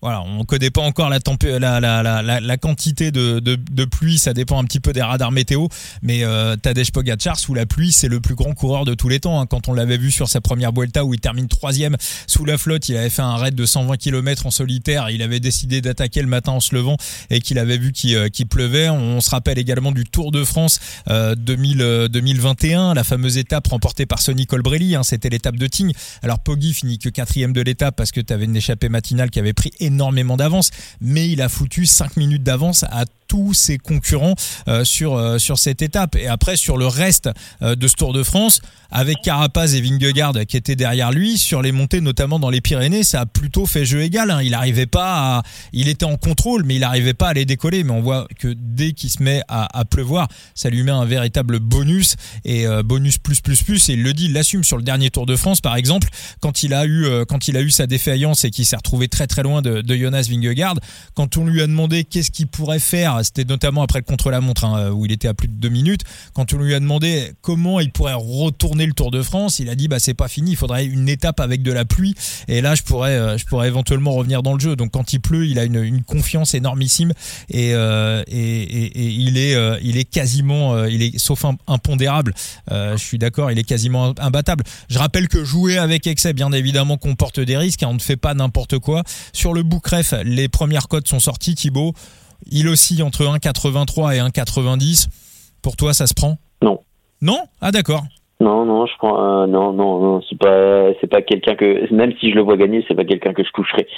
[0.00, 1.18] Voilà, on connaît pas encore la,
[1.58, 5.02] la, la, la, la, quantité de, de, de pluie, ça dépend un petit peu des
[5.02, 5.66] radars météo.
[6.02, 9.18] Mais euh, Tadej Pogacar sous la pluie, c'est le plus grand coureur de tous les
[9.18, 9.40] temps.
[9.40, 9.46] hein.
[9.46, 11.96] Quand on l'avait vu sur sa première Vuelta où il termine troisième
[12.28, 15.10] sous la flotte, il avait fait un raid de 120 km en solitaire.
[15.10, 16.96] Il avait décidé d'attaquer le matin en se levant
[17.30, 18.88] et qu'il avait vu qu'il euh, pleuvait.
[18.90, 23.66] On, se rappelle également du Tour de France euh, 2000, euh, 2021, la fameuse étape
[23.66, 24.94] remportée par Sonny Colbrelli.
[24.94, 25.92] hein, C'était l'étape de Tignes.
[26.22, 29.40] Alors Poggi finit que quatrième de l'étape parce que tu avais une échappée matinale qui
[29.40, 30.70] avait pris énormément d'avance,
[31.00, 34.34] mais il a foutu 5 minutes d'avance à tous ses concurrents
[34.66, 36.16] euh, sur euh, sur cette étape.
[36.16, 37.30] Et après sur le reste
[37.62, 38.60] euh, de ce Tour de France
[38.90, 43.04] avec Carapaz et Vingegaard qui étaient derrière lui sur les montées notamment dans les Pyrénées
[43.04, 44.40] ça a plutôt fait jeu égal hein.
[44.42, 45.42] il arrivait pas à,
[45.74, 47.84] il était en contrôle mais il arrivait pas à les décoller.
[47.84, 51.04] Mais on voit que dès qu'il se met à, à pleuvoir ça lui met un
[51.04, 53.88] véritable bonus et bonus plus plus plus.
[53.88, 56.08] Et il le dit il l'assume sur le dernier Tour de France par exemple
[56.40, 59.08] quand il a eu euh, quand il a eu sa défaillance et qu'il s'est retrouvé
[59.08, 60.76] très très loin de, de Jonas Vingegaard.
[61.14, 64.90] Quand on lui a demandé qu'est-ce qu'il pourrait faire c'était notamment après le contre-la-montre hein,
[64.90, 66.02] où il était à plus de deux minutes.
[66.34, 69.74] Quand on lui a demandé comment il pourrait retourner le Tour de France, il a
[69.74, 72.14] dit bah c'est pas fini, il faudrait une étape avec de la pluie
[72.48, 74.76] et là je pourrais euh, je pourrais éventuellement revenir dans le jeu.
[74.76, 77.12] Donc quand il pleut, il a une, confiance énormissime
[77.50, 82.34] et, euh, il est euh, il est quasiment il est sauf impondérable.
[82.70, 84.64] Je suis d'accord, il est quasiment imbattable.
[84.88, 87.82] Je rappelle que jouer avec excès, bien évidemment, comporte des risques.
[87.82, 89.02] hein, on ne fait pas n'importe quoi.
[89.32, 91.54] Sur le boucref, les premières cotes sont sorties.
[91.54, 91.94] Thibaut,
[92.50, 95.08] il oscille entre 1,83 et 1,90.
[95.62, 96.38] Pour toi, ça se prend?
[96.62, 96.80] Non.
[97.20, 97.40] Non?
[97.60, 98.04] Ah d'accord.
[98.40, 102.12] Non, non, je prends, euh, non, non, non, c'est pas, c'est pas quelqu'un que, même
[102.20, 103.88] si je le vois gagner, c'est pas quelqu'un que je toucherai.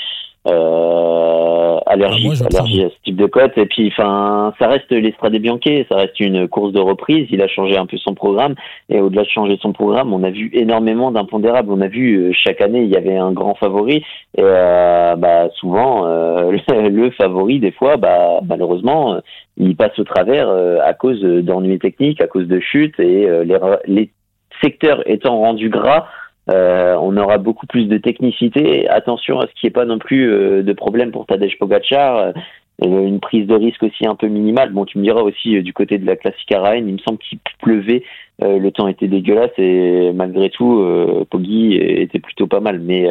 [0.49, 3.57] Euh, allergie, Ah, allergie à ce type de cote.
[3.59, 7.27] Et puis, enfin, ça reste l'Estrade Bianche, ça reste une course de reprise.
[7.31, 8.55] Il a changé un peu son programme.
[8.89, 11.71] Et au-delà de changer son programme, on a vu énormément d'impondérables.
[11.71, 13.97] On a vu euh, chaque année, il y avait un grand favori.
[14.37, 19.21] Et euh, bah, souvent, euh, le, favori, des fois, bah, malheureusement,
[19.59, 20.49] il passe au travers
[20.83, 24.11] à cause d'ennuis techniques, à cause de chutes et les, les
[24.63, 26.07] secteurs étant rendus gras,
[26.49, 28.89] euh, on aura beaucoup plus de technicité.
[28.89, 32.33] Attention à ce qu'il n'y ait pas non plus euh, de problème pour Tadej Pogacar.
[32.83, 34.73] une prise de risque aussi un peu minimale.
[34.73, 37.39] Bon, tu me diras aussi du côté de la classique Rennes, il me semble qu'il
[37.61, 38.03] pleuvait,
[38.41, 40.83] le temps était dégueulasse et malgré tout,
[41.29, 42.81] Poggi était plutôt pas mal.
[42.81, 43.07] Mais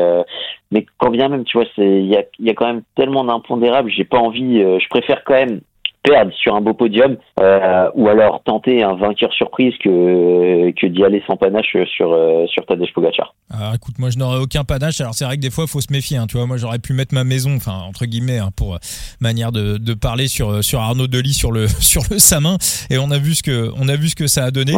[0.72, 3.92] mais quand bien même, tu vois, il y a, y a quand même tellement d'impondérables.
[3.92, 5.62] J'ai pas envie, je préfère quand même
[6.04, 11.04] perdre sur un beau podium euh, ou alors tenter un vainqueur surprise que que d'y
[11.04, 13.34] aller sans panache sur euh, sur Tadej Pogacar.
[13.52, 15.02] Alors écoute, moi je n'aurais aucun panache.
[15.02, 16.18] Alors c'est vrai que des fois il faut se méfier.
[16.18, 18.78] Hein, tu vois, moi j'aurais pu mettre ma maison, enfin entre guillemets, hein, pour euh,
[19.20, 22.58] manière de, de parler sur sur Arnaud Delis sur le sur le Samin
[22.90, 24.74] et on a vu ce que on a vu ce que ça a donné.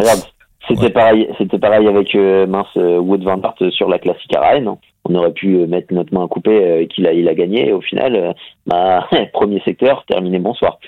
[0.67, 2.13] C'était pareil, c'était pareil avec
[2.47, 6.25] mince Wood Van Aert sur la classique à Rennes on aurait pu mettre notre main
[6.25, 7.69] à couper qu'il a il a gagné.
[7.69, 8.35] Et au final
[8.65, 10.79] bah, premier secteur terminé bonsoir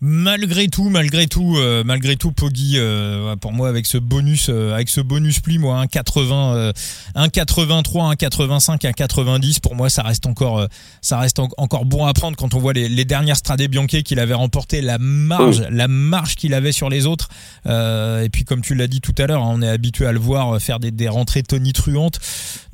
[0.00, 4.74] malgré tout, malgré tout, euh, malgré tout, Poggi, euh, pour moi avec ce bonus, euh,
[4.74, 6.72] avec ce bonus pli, moi un 80,
[7.14, 10.66] un 83, un 85, un 90, pour moi ça reste encore,
[11.00, 14.34] ça reste encore bon à prendre quand on voit les, dernières Strade Bianche qu'il avait
[14.34, 17.28] remporté, la marge, la marge qu'il avait sur les autres.
[17.66, 20.18] et puis comme tu l'as dit tout à l'heure, hein, on est habitué à le
[20.18, 22.18] voir faire des, des rentrées tonitruantes.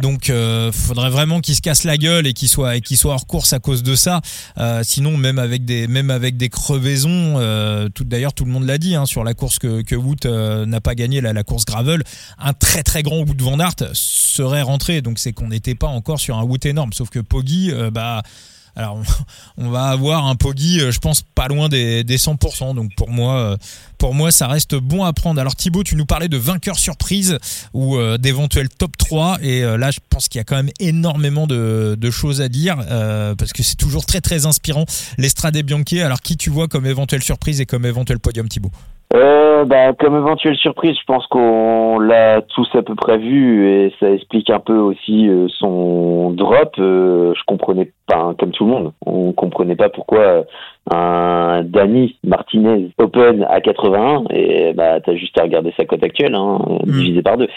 [0.01, 0.33] Donc
[0.73, 3.53] faudrait vraiment qu'il se casse la gueule et qu'il soit et qu'il soit hors course
[3.53, 4.21] à cause de ça.
[4.83, 8.79] sinon même avec des même avec des crevaisons euh, tout d'ailleurs, tout le monde l'a
[8.79, 9.97] dit hein, sur la course que, que
[10.27, 12.03] euh, n'a pas gagné, la, la, course gravel.
[12.39, 16.21] Un très très grand Wout van Aert serait rentré, donc c'est qu'on n'était pas encore
[16.21, 16.93] sur un Wout énorme.
[16.93, 18.23] Sauf que Poggi, euh, bah
[18.77, 19.01] alors,
[19.59, 22.75] on va avoir un Poggi, je pense, pas loin des, des 100%.
[22.75, 23.57] Donc, pour moi,
[23.99, 25.41] pour moi, ça reste bon à prendre.
[25.41, 27.39] Alors, Thibaut, tu nous parlais de vainqueur surprise
[27.75, 29.39] ou d'éventuels top 3.
[29.43, 32.77] Et là, je pense qu'il y a quand même énormément de, de choses à dire
[33.39, 34.87] parce que c'est toujours très, très inspirant.
[35.19, 36.01] L'Estrade Bianchi.
[36.01, 38.73] Alors, qui tu vois comme éventuelle surprise et comme éventuel podium, Thibaut?
[39.63, 43.95] Euh, bah, comme éventuelle surprise, je pense qu'on l'a tous à peu près vu et
[44.01, 46.75] ça explique un peu aussi euh, son drop.
[46.79, 50.45] Euh, je comprenais pas, hein, comme tout le monde, on comprenait pas pourquoi
[50.91, 56.35] un Dani Martinez Open à 81 et bah t'as juste à regarder sa cote actuelle,
[56.35, 56.91] hein, hmm.
[56.91, 57.49] divisé par deux.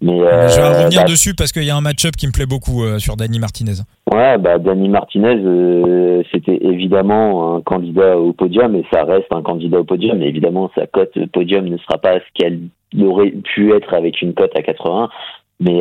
[0.00, 2.32] Mais je vais euh, revenir bah, dessus parce qu'il y a un match-up qui me
[2.32, 3.82] plaît beaucoup sur Dani Martinez.
[4.10, 9.42] Ouais, bah Dani Martinez, euh, c'était évidemment un candidat au podium et ça reste un
[9.42, 10.18] candidat au podium.
[10.18, 12.60] Mais évidemment, sa cote podium ne sera pas ce qu'elle
[13.02, 15.10] aurait pu être avec une cote à 80.
[15.60, 15.80] Mais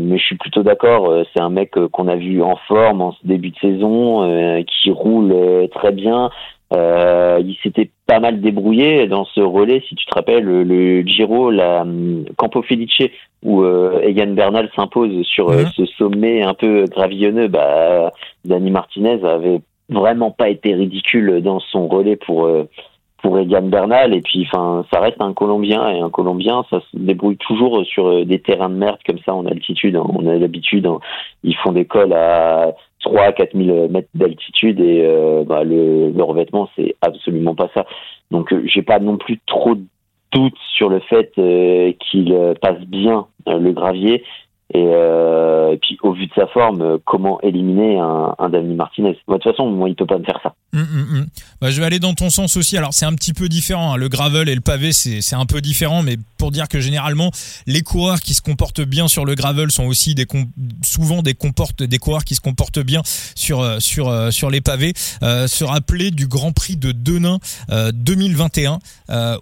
[0.00, 1.24] mais je suis plutôt d'accord.
[1.32, 5.68] C'est un mec qu'on a vu en forme en ce début de saison, qui roule
[5.72, 6.30] très bien.
[6.72, 11.50] Euh, il s'était pas mal débrouillé dans ce relais, si tu te rappelles, le, Giro,
[11.50, 13.10] la hum, Campo Felice,
[13.42, 15.70] où euh, Egan Bernal s'impose sur euh, mhm.
[15.76, 17.48] ce sommet un peu gravillonneux.
[17.48, 18.12] Bah,
[18.44, 22.68] Dani Martinez avait vraiment pas été ridicule dans son relais pour euh,
[23.20, 26.96] pour Egan Bernal et puis enfin ça reste un Colombien et un Colombien ça se
[26.96, 30.04] débrouille toujours sur des terrains de merde comme ça en altitude hein.
[30.08, 30.98] on a l'habitude hein.
[31.44, 36.10] ils font des cols à 3 à 4 000 mètres d'altitude et euh, bah, le,
[36.10, 37.86] le, revêtement c'est absolument pas ça.
[38.30, 39.84] Donc euh, j'ai pas non plus trop de
[40.32, 44.24] doutes sur le fait euh, qu'il passe bien le gravier
[44.74, 49.16] et, et, puis au vu de sa forme, comment éliminer un, un Dani Martinez?
[49.28, 50.54] De toute façon, moi il peut pas me faire ça.
[50.74, 51.26] Hum, hum, hum.
[51.60, 52.78] Bah, je vais aller dans ton sens aussi.
[52.78, 53.92] Alors c'est un petit peu différent.
[53.92, 53.96] Hein.
[53.96, 57.30] Le gravel et le pavé, c'est un peu différent, mais pour dire que généralement
[57.66, 60.26] les coureurs qui se comportent bien sur le gravel sont aussi des
[60.82, 63.02] souvent des coureurs qui se comportent bien
[63.34, 64.94] sur euh, sur euh, sur les pavés.
[65.22, 68.78] Euh, se rappeler du Grand Prix de Denain 2021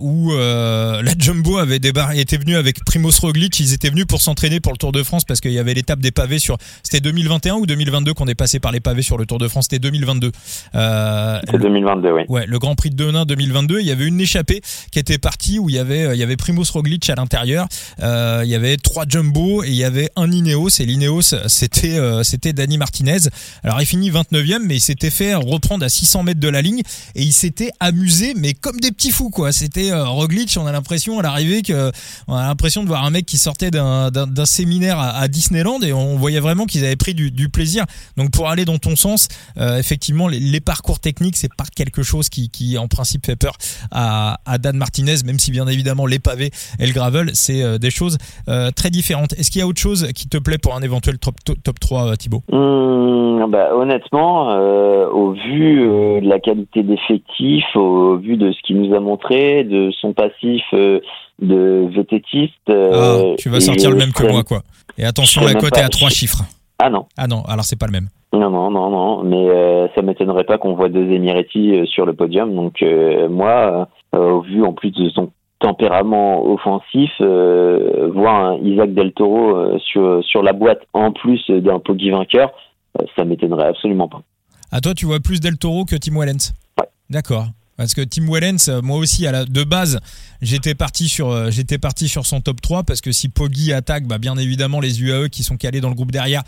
[0.01, 3.59] où la Jumbo avait était venue avec Primoz Roglic.
[3.61, 6.01] Ils étaient venus pour s'entraîner pour le Tour de France parce qu'il y avait l'étape
[6.01, 6.57] des pavés sur.
[6.83, 9.65] C'était 2021 ou 2022 qu'on est passé par les pavés sur le Tour de France?
[9.65, 10.33] C'était 2022.
[10.75, 12.23] Euh, c'est 2022, oui.
[12.29, 15.59] Ouais, le Grand Prix de Denain 2022, il y avait une échappée qui était partie
[15.59, 17.67] où il y avait euh, il y avait Primoz Roglic à l'intérieur,
[18.01, 21.99] euh, il y avait trois Jumbo et il y avait un Ineos et l'Ineos c'était
[21.99, 23.29] euh, c'était Dani Martinez.
[23.63, 26.83] Alors il finit 29e mais il s'était fait reprendre à 600 mètres de la ligne
[27.15, 29.53] et il s'était amusé mais comme des petits fous quoi.
[29.53, 31.91] C'était euh, Roglic, on a l'impression à l'arrivée que
[32.29, 35.81] on a l'impression de voir un mec qui sortait d'un d'un séminaire à, à, Disneyland
[35.81, 37.85] et on voyait vraiment qu'ils avaient pris du, plaisir.
[38.17, 42.79] Donc pour aller dans ton sens, effectivement les, parcours technique, c'est pas quelque chose qui,
[42.79, 43.55] en principe fait peur
[43.91, 47.79] à, à, Dan Martinez, même si bien évidemment les pavés et le gravel, c'est euh,
[47.79, 48.19] des choses
[48.49, 49.33] euh, très différentes.
[49.35, 52.13] Est-ce qu'il y a autre chose qui te plaît pour un éventuel top, top, 3,
[52.13, 52.43] euh, Thibaut?
[52.51, 54.49] Mmh, bah, Honnêtement,
[55.11, 59.91] au vu de la qualité d'effectif, au vu de ce qu'il nous a montré, de
[60.01, 60.63] son passif
[61.41, 62.71] de vététiste.
[62.71, 64.63] Ah, tu vas sortir le même que moi, quoi.
[64.99, 66.45] Et attention, la cote est à trois chiffres.
[66.79, 67.07] Ah non.
[67.17, 68.09] Ah non, alors c'est pas le même.
[68.33, 69.23] Non, non, non, non.
[69.25, 72.55] Mais euh, ça m'étonnerait pas qu'on voit deux Emirati euh, sur le podium.
[72.55, 79.13] Donc euh, moi, au vu en plus de son tempérament offensif, voir un Isaac Del
[79.13, 82.51] Toro sur sur la boîte en plus d'un Poggi vainqueur,
[83.15, 84.23] ça m'étonnerait absolument pas.
[84.73, 86.87] À toi, tu vois plus Del Toro que Tim Wellens Ouais.
[87.11, 87.47] D'accord.
[87.81, 90.01] Parce que Tim Wellens, euh, moi aussi, à la, de base,
[90.43, 91.51] j'étais parti sur, euh,
[92.25, 95.57] son top 3 parce que si Poggi attaque, bah, bien évidemment, les UAE qui sont
[95.57, 96.43] calés dans le groupe derrière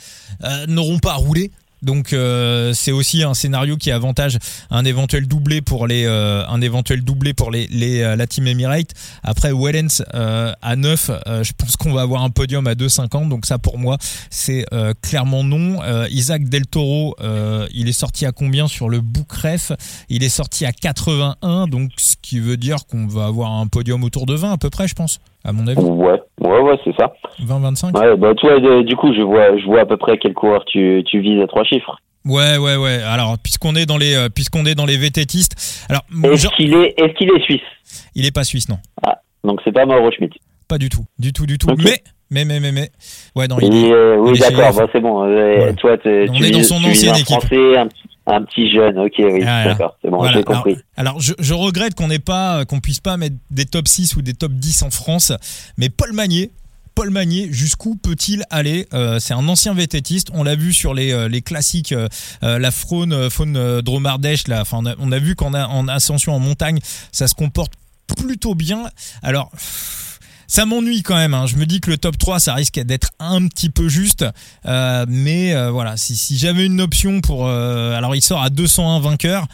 [0.45, 1.51] euh, n'auront pas roulé.
[1.83, 4.39] Donc euh, c'est aussi un scénario qui avantage
[4.71, 8.47] un éventuel doublé pour les euh, un éventuel doublé pour les, les euh, la team
[8.47, 8.93] Emirates.
[9.23, 13.29] Après Wellens euh, à 9, euh, je pense qu'on va avoir un podium à 2,50
[13.29, 13.99] donc ça pour moi
[14.31, 15.81] c'est euh, clairement non.
[16.11, 17.17] Isaac Del Toro,
[17.73, 19.73] il est sorti à combien sur le Bookref
[20.09, 24.05] Il est sorti à 81 donc ce qui veut dire qu'on va avoir un podium
[24.05, 25.81] autour de 20 à peu près je pense à mon avis.
[25.81, 27.13] Ouais, ouais, ouais, c'est ça.
[27.45, 30.35] 20-25 Ouais, bah toi, de- du coup, je vois, je vois à peu près quel
[30.35, 31.97] coureur tu, tu vises à trois chiffres.
[32.25, 33.01] Ouais ouais ouais.
[33.03, 36.03] Alors puisqu'on est dans les euh, puisqu'on est dans les VTTistes, alors
[36.33, 37.61] Est-ce genre, qu'il est, est-ce qu'il est suisse?
[38.15, 38.79] Il est pas suisse non.
[39.43, 40.39] Donc c'est pas Mauro Schmidt.
[40.69, 41.67] Pas du tout, du tout, du tout.
[41.85, 42.01] Mais,
[42.31, 42.91] mais, mais, mais, mais.
[43.35, 43.93] Ouais, non, il est.
[43.93, 45.25] euh, oui, est d'accord, bah, c'est bon.
[45.25, 45.73] euh.
[45.73, 47.41] Toi, t'es- On tu est dans son tu ancienne un équipe.
[47.41, 47.89] Français, un,
[48.27, 48.99] un petit jeune.
[48.99, 49.65] Ok, oui, Voilà.
[49.65, 50.39] d'accord, c'est bon, Voilà.
[50.39, 50.77] j'ai compris.
[50.97, 54.23] Alors, je, je regrette qu'on n'ait pas, qu'on puisse pas mettre des top 6 ou
[54.23, 55.33] des top 10 en France.
[55.77, 56.51] Mais Paul Magnier,
[56.95, 60.29] Paul Magnier, jusqu'où peut-il aller Euh, C'est un ancien vététiste.
[60.35, 62.07] On l'a vu sur les, euh, les classiques, euh,
[62.43, 64.47] euh, la Faune, euh, Faune euh, Dromardèche.
[64.47, 66.79] Là, enfin, on a, on a vu qu'en en ascension en montagne,
[67.11, 67.73] ça se comporte
[68.17, 68.85] plutôt bien.
[69.23, 69.51] Alors.
[70.53, 71.33] Ça m'ennuie quand même.
[71.33, 71.47] hein.
[71.47, 74.27] Je me dis que le top 3, ça risque d'être un petit peu juste.
[74.67, 77.47] Euh, mais euh, voilà, si, j'avais une option pour...
[77.47, 79.47] euh, alors il sort à 201 vainqueurs.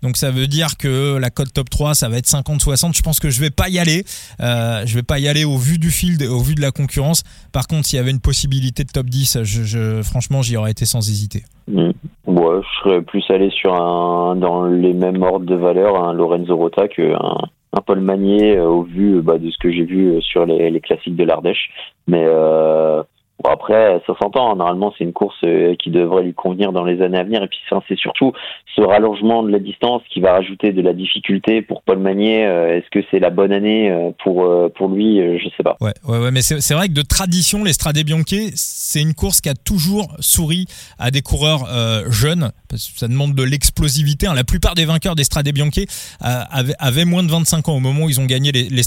[0.00, 2.96] Donc ça veut dire que la cote top 3, ça va être 50-60.
[2.96, 4.04] Je pense que je vais pas y aller.
[4.40, 7.22] Euh, je vais pas y aller au vu du field, au vu de la concurrence.
[7.52, 10.70] Par contre, s'il y avait une possibilité de top 10, je, je, franchement, j'y aurais
[10.70, 11.44] été sans hésiter.
[11.68, 11.84] Ouais,
[12.26, 16.88] je serais plus allé sur un, dans les mêmes ordres de valeur, un Lorenzo Rota
[16.88, 20.20] que un, un Paul Magnier euh, au vu bah, de ce que j'ai vu euh,
[20.20, 21.70] sur les, les classiques de l'Ardèche.
[22.06, 23.02] Mais euh,
[23.42, 24.52] bon, après, ça s'entend.
[24.52, 24.56] hein.
[24.56, 27.42] Normalement, c'est une course euh, qui devrait lui convenir dans les années à venir.
[27.42, 28.32] Et puis, c'est surtout
[28.74, 32.44] ce rallongement de la distance qui va rajouter de la difficulté pour Paul Magnier.
[32.46, 35.20] Euh, Est-ce que c'est la bonne année euh, pour euh, pour lui?
[35.20, 35.76] Euh, Je sais pas.
[35.80, 39.40] Ouais, ouais, ouais mais c'est vrai que de tradition, les Strade Bianche, c'est une course
[39.40, 40.66] qui a toujours souri
[40.98, 44.26] à des coureurs euh, jeunes, parce que ça demande de l'explosivité.
[44.26, 44.34] hein.
[44.34, 45.78] La plupart des vainqueurs des Strade Bianche
[46.24, 46.40] euh,
[46.78, 48.82] avaient, moins de 25 ans au moment où ils ont gagné les, les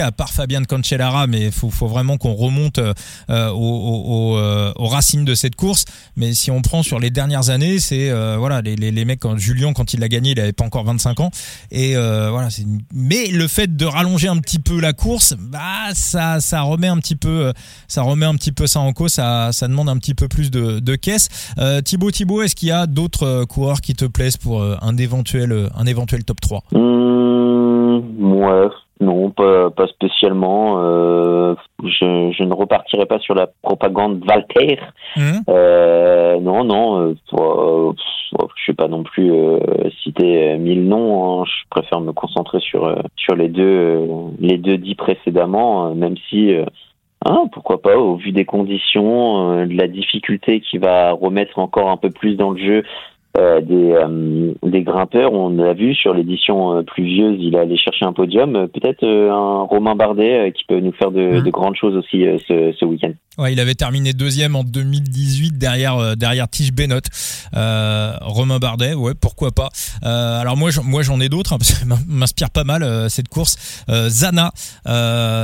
[0.00, 2.92] à part Fabian Cancellara, mais faut, faut vraiment qu'on remonte euh,
[3.30, 5.84] euh, au- au- au, euh, aux racines de cette course.
[6.16, 9.20] Mais si on prend sur les dernières années, c'est euh, voilà les, les, les mecs,
[9.20, 11.30] quand Julien, quand il l'a gagné, il avait pas encore 25 ans.
[11.70, 12.48] Et euh, voilà,
[12.94, 16.98] mais le fait de rallonger un petit peu la course, bah ça ça remet un
[16.98, 17.52] petit peu euh,
[17.88, 20.50] ça remet un petit peu ça en cause, ça ça demande un petit peu plus
[20.50, 21.28] de de caisse.
[21.84, 25.86] Thibaut Thibaut, est-ce qu'il y a d'autres coureurs qui te plaisent pour un éventuel un
[25.86, 28.68] éventuel top 3 Hum, ouais,
[29.00, 30.76] non, pas, pas spécialement.
[31.82, 34.78] Je, je ne repartirai pas sur la propagande Walter.
[35.16, 37.92] Hum Euh, non, non, euh, euh,
[38.56, 39.58] je vais pas non plus euh,
[40.02, 41.42] citer mille noms.
[41.42, 41.44] hein.
[41.46, 44.06] Je préfère me concentrer sur sur les deux
[44.40, 46.54] les deux dits précédemment, même si.
[47.24, 51.96] hein, pourquoi pas, au vu des conditions, de la difficulté qui va remettre encore un
[51.96, 52.82] peu plus dans le jeu
[53.38, 55.32] euh, des, euh, des grimpeurs.
[55.32, 58.68] On l'a vu sur l'édition euh, pluvieuse, il est allé chercher un podium.
[58.68, 61.42] Peut-être un Romain Bardet qui peut nous faire de, Mhm.
[61.44, 63.12] de grandes choses aussi ce, ce week-end.
[63.38, 67.04] Ouais, il avait terminé deuxième en 2018 derrière derrière Tige Bennett.
[67.56, 69.70] Euh, Romain Bardet, ouais, pourquoi pas.
[70.02, 73.28] Alors moi, j'en- moi j'en ai d'autres hein, parce que ça m'inspire pas mal cette
[73.28, 73.84] course.
[74.08, 74.50] Zana,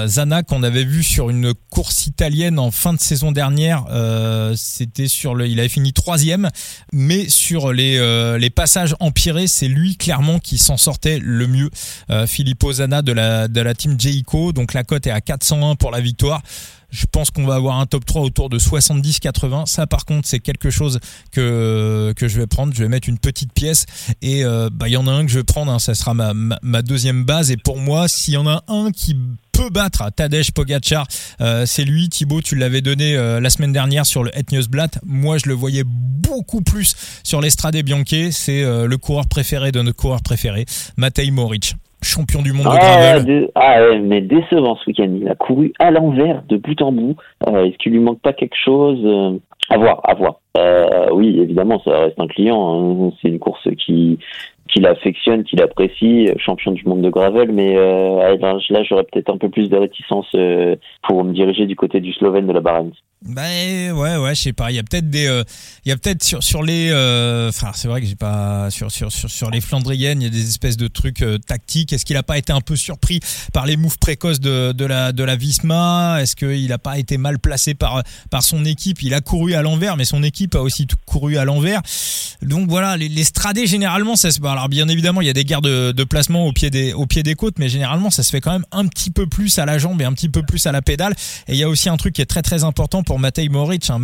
[0.06, 3.84] Zana qu'on avait vu sur une course italienne en fin de saison dernière.
[4.54, 6.48] C'était sur le, il avait fini troisième,
[6.92, 11.70] mais sur les euh, les passages empirés, c'est lui clairement qui s'en sortait le mieux.
[12.10, 15.76] Euh, Filippo Zana de la de la team Jayco, donc la cote est à 401
[15.76, 16.42] pour la victoire.
[16.90, 19.66] Je pense qu'on va avoir un top 3 autour de 70-80.
[19.66, 21.00] Ça, par contre, c'est quelque chose
[21.32, 22.72] que que je vais prendre.
[22.74, 23.84] Je vais mettre une petite pièce
[24.22, 25.70] et euh, bah il y en a un que je vais prendre.
[25.70, 27.50] Hein, ça sera ma, ma deuxième base.
[27.50, 29.16] Et pour moi, s'il y en a un qui
[29.52, 31.06] peut battre Tadej Pogacar,
[31.42, 32.08] euh, c'est lui.
[32.08, 34.98] Thibaut, tu l'avais donné euh, la semaine dernière sur le Het Newsblatt.
[35.04, 38.30] Moi, je le voyais beaucoup plus sur l'Estrade Bianche.
[38.30, 40.64] C'est le coureur préféré de notre coureur préféré,
[40.96, 43.48] Matej Moric, champion du monde de Ah, gravel.
[43.54, 45.10] ah, ouais, mais décevant ce week-end.
[45.20, 47.16] Il a couru à l'envers de bout en bout.
[47.48, 49.38] Euh, Est-ce qu'il lui manque pas quelque chose Euh,
[49.70, 50.36] À voir, à voir.
[50.56, 53.06] Euh, oui, évidemment, ça reste un client.
[53.08, 53.10] hein.
[53.20, 54.18] C'est une course qui
[54.70, 57.52] qu'il affectionne, qu'il apprécie, champion du monde de gravel.
[57.52, 60.30] Mais là, j'aurais peut-être un peu plus de réticence
[61.08, 62.90] pour me diriger du côté du Slovène de la Bahreïn.
[63.24, 64.70] Ben ouais ouais je sais pas.
[64.70, 65.42] Il y a peut-être des euh,
[65.84, 69.10] y a peut-être sur sur les euh, enfin c'est vrai que j'ai pas sur sur
[69.10, 71.92] sur sur les Flandriennes il y a des espèces de trucs euh, tactiques.
[71.92, 73.18] Est-ce qu'il a pas été un peu surpris
[73.52, 76.18] par les moves précoces de de la de la Visma?
[76.22, 79.02] Est-ce qu'il a pas été mal placé par par son équipe?
[79.02, 81.82] Il a couru à l'envers mais son équipe a aussi couru à l'envers.
[82.42, 85.44] Donc voilà les, les stradés généralement ça se alors bien évidemment il y a des
[85.44, 88.30] guerres de, de placement au pied des au pied des côtes mais généralement ça se
[88.30, 90.64] fait quand même un petit peu plus à la jambe et un petit peu plus
[90.68, 91.14] à la pédale.
[91.48, 93.88] Et il y a aussi un truc qui est très très important pour Matej Moric.
[93.88, 93.98] Hein.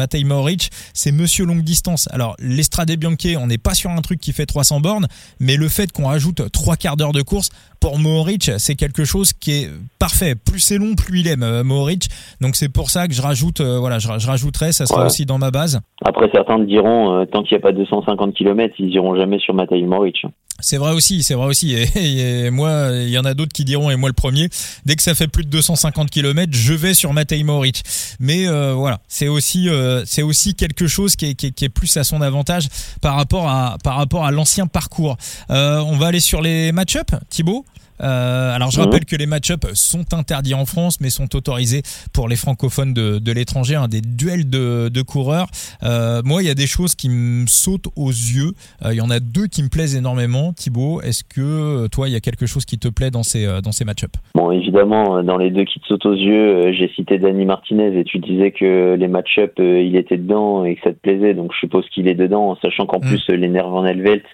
[0.94, 2.08] C'est monsieur longue distance.
[2.10, 5.08] Alors, l'Estrade Bianchi, on n'est pas sur un truc qui fait 300 bornes,
[5.40, 7.50] mais le fait qu'on rajoute trois quarts d'heure de course,
[7.84, 10.34] pour Mohoric, c'est quelque chose qui est parfait.
[10.34, 12.08] Plus c'est long, plus il aime euh, Mohoric.
[12.40, 15.36] Donc c'est pour ça que je rajoute, euh, voilà, je, rajouterai, ça sera aussi dans
[15.36, 15.82] ma base.
[16.02, 19.52] Après certains diront, euh, tant qu'il n'y a pas 250 km, ils iront jamais sur
[19.52, 20.24] Matej Mohoric.
[20.60, 21.74] C'est vrai aussi, c'est vrai aussi.
[21.96, 24.48] Et, moi, il y en a d'autres qui diront, et moi le premier,
[24.86, 27.82] dès que ça fait plus de 250 km, je vais sur Matej Mohoric.
[28.18, 29.68] Mais voilà, c'est aussi,
[30.06, 32.68] c'est aussi quelque chose qui est, qui, est, plus à son avantage
[33.02, 35.18] par rapport à, par rapport à l'ancien parcours.
[35.50, 37.66] on va aller sur les match-up, Thibaut?
[38.02, 39.06] Euh, alors je rappelle mhm.
[39.06, 41.82] que les match-up sont interdits en France, mais sont autorisés
[42.12, 45.46] pour les francophones de, de l'étranger, hein, des duels de, de coureurs.
[45.82, 48.52] Euh, moi, il y a des choses qui me sautent aux yeux.
[48.84, 50.52] Euh, il y en a deux qui me plaisent énormément.
[50.52, 51.40] Thibaut, est-ce que
[51.84, 54.12] euh, toi, il y a quelque chose qui te plaît dans ces dans ces match-up
[54.34, 58.04] Bon, évidemment, dans les deux qui te sautent aux yeux, j'ai cité Dani Martinez et
[58.04, 61.58] tu disais que les match-up, il était dedans et que ça te plaisait, donc je
[61.58, 63.08] suppose qu'il est dedans, sachant qu'en mm.
[63.08, 64.24] plus les nerfs en Elvelt,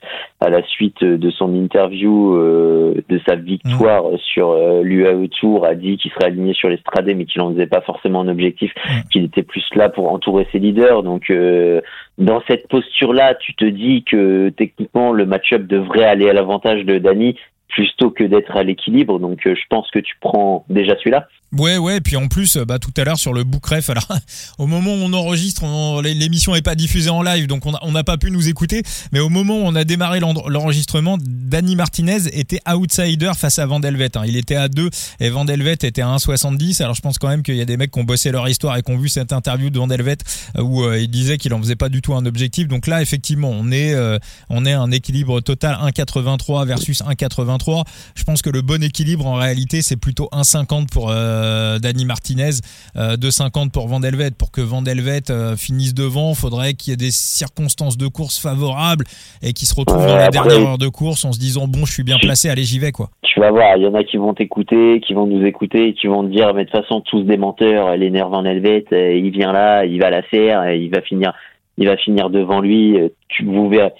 [0.41, 4.19] à la suite de son interview, de sa victoire mm.
[4.19, 7.67] sur euh, l'UAE Tour a dit qu'il serait aligné sur l'Estradé, mais qu'il n'en faisait
[7.67, 9.09] pas forcément un objectif, mm.
[9.11, 11.03] qu'il était plus là pour entourer ses leaders.
[11.03, 11.81] Donc euh,
[12.19, 16.99] dans cette posture-là, tu te dis que techniquement le match-up devrait aller à l'avantage de
[16.99, 17.37] Dani
[17.69, 19.19] plutôt que d'être à l'équilibre.
[19.19, 21.29] Donc euh, je pense que tu prends déjà celui-là.
[21.59, 24.07] Ouais, ouais, puis en plus, bah, tout à l'heure sur le Bookref, alors
[24.59, 25.65] au moment où on enregistre,
[26.03, 29.29] l'émission n'est pas diffusée en live, donc on n'a pas pu nous écouter, mais au
[29.29, 34.17] moment où on a démarré l'enregistrement, Danny Martinez était outsider face à Vandelvet.
[34.17, 34.23] Hein.
[34.27, 36.83] Il était à 2 et Vandelvet était à 1,70.
[36.83, 38.77] Alors je pense quand même qu'il y a des mecs qui ont bossé leur histoire
[38.77, 40.19] et qui ont vu cette interview de Vandelvet
[40.57, 42.69] euh, où euh, il disait qu'il en faisait pas du tout un objectif.
[42.69, 47.85] Donc là, effectivement, on est, euh, on est un équilibre total 1,83 versus 1,83.
[48.15, 51.11] Je pense que le bon équilibre en réalité, c'est plutôt 1,50 pour...
[51.11, 51.40] Euh,
[51.79, 52.51] Dani Martinez,
[52.97, 54.31] euh, de 50 pour Vandelvet.
[54.33, 59.05] Pour que Vandelvet euh, finisse devant, faudrait qu'il y ait des circonstances de course favorables
[59.43, 61.93] et qu'il se retrouve dans la dernière heure de course en se disant bon, je
[61.93, 63.11] suis bien placé, allez, j'y vais quoi.
[63.23, 65.95] Tu vas voir, il y en a qui vont t'écouter, qui vont nous écouter et
[65.95, 69.31] qui vont te dire mais de toute façon tous des menteurs, les nerfs Vandelvet, il
[69.31, 71.33] vient là, il va la faire, il va finir
[71.79, 72.97] il va finir devant lui,
[73.29, 73.93] tu vous verrez.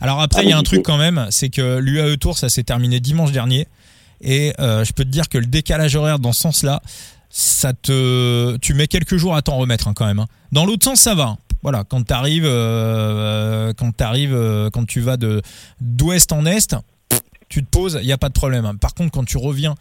[0.00, 2.62] Alors après, il y a un truc quand même, c'est que l'UAE Tour, ça s'est
[2.62, 3.66] terminé dimanche dernier.
[4.20, 6.82] Et euh, je peux te dire que le décalage horaire dans ce sens-là,
[7.30, 10.18] ça te, tu mets quelques jours à t'en remettre hein, quand même.
[10.18, 10.26] Hein.
[10.52, 11.36] Dans l'autre sens, ça va.
[11.62, 15.16] Voilà, quand tu euh, euh, quand tu vas
[15.80, 16.76] d'ouest en est,
[17.48, 18.64] tu te poses, il n'y a pas de problème.
[18.64, 18.76] Hein.
[18.76, 19.74] Par contre, quand tu reviens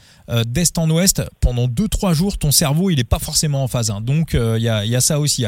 [0.45, 3.93] d'est en ouest, pendant 2-3 jours, ton cerveau, il n'est pas forcément en phase.
[4.01, 5.45] Donc, il y a, y a ça aussi.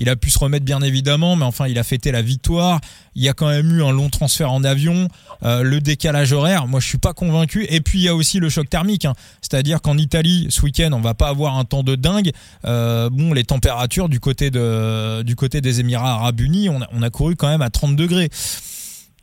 [0.00, 2.80] Il a pu se remettre bien évidemment, mais enfin il a fêté la victoire.
[3.14, 5.08] Il y a quand même eu un long transfert en avion,
[5.44, 6.66] euh, le décalage horaire.
[6.66, 7.66] Moi je suis pas convaincu.
[7.68, 9.12] Et puis il y a aussi le choc thermique, hein.
[9.42, 12.32] c'est-à-dire qu'en Italie ce week-end on va pas avoir un temps de dingue.
[12.64, 17.36] Euh, bon les températures du côté des Émirats Arabes Unis, on a, on a couru
[17.36, 18.30] quand même à 30 degrés.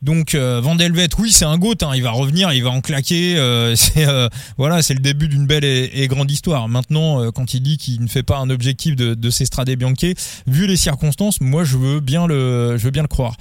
[0.02, 1.74] Donc euh, Vandelvet, oui, c'est un goat.
[1.82, 3.36] Hein, il va revenir, il va en claquer.
[3.36, 6.68] Euh, c'est euh, voilà, c'est le début d'une belle et, grande histoire.
[6.68, 10.14] Maintenant, euh, quand il dit qu'il ne fait pas un objectif de, de s'estrader Bianchi,
[10.46, 13.36] vu les circonstances, moi je veux bien le, je veux bien le croire.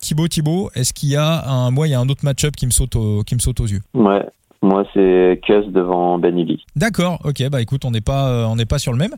[0.00, 2.66] Thibaut, Thibaut, est-ce qu'il y a un, moi il y a un autre match-up qui
[2.66, 2.96] me saute,
[3.26, 3.82] qui me saute aux yeux?
[3.94, 4.24] Ouais.
[4.64, 6.64] Moi, c'est Kuss devant Benili.
[6.74, 9.14] D'accord, ok, bah écoute, on n'est pas, on n'est pas sur le même.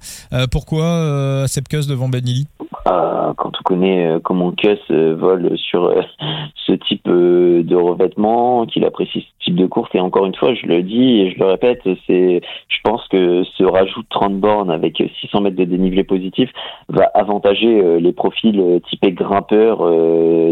[0.51, 2.47] pourquoi euh, Kuss devant Benili
[2.89, 6.03] ah, quand on connaît euh, comment euh, vole sur euh,
[6.67, 10.67] ce type de revêtement, qu'il apprécie ce type de course, et encore une fois, je
[10.67, 14.71] le dis et je le répète, c'est, je pense que ce rajout de 30 bornes
[14.71, 16.49] avec 600 mètres de dénivelé positif
[16.89, 19.79] va avantager les profils typés grimpeurs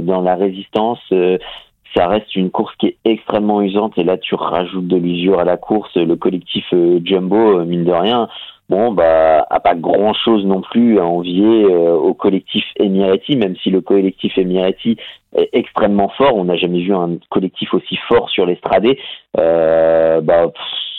[0.03, 1.01] dans la résistance
[1.95, 5.45] ça reste une course qui est extrêmement usante et là tu rajoutes de l'usure à
[5.45, 6.65] la course le collectif
[7.05, 8.29] Jumbo mine de rien.
[8.71, 13.57] Bon bah a pas grand chose non plus à envier euh, au collectif Emirati même
[13.63, 14.97] si le collectif Emirati
[15.37, 16.35] est extrêmement fort.
[16.37, 18.99] On n'a jamais vu un collectif aussi fort sur l'estradé
[19.39, 20.51] euh, bah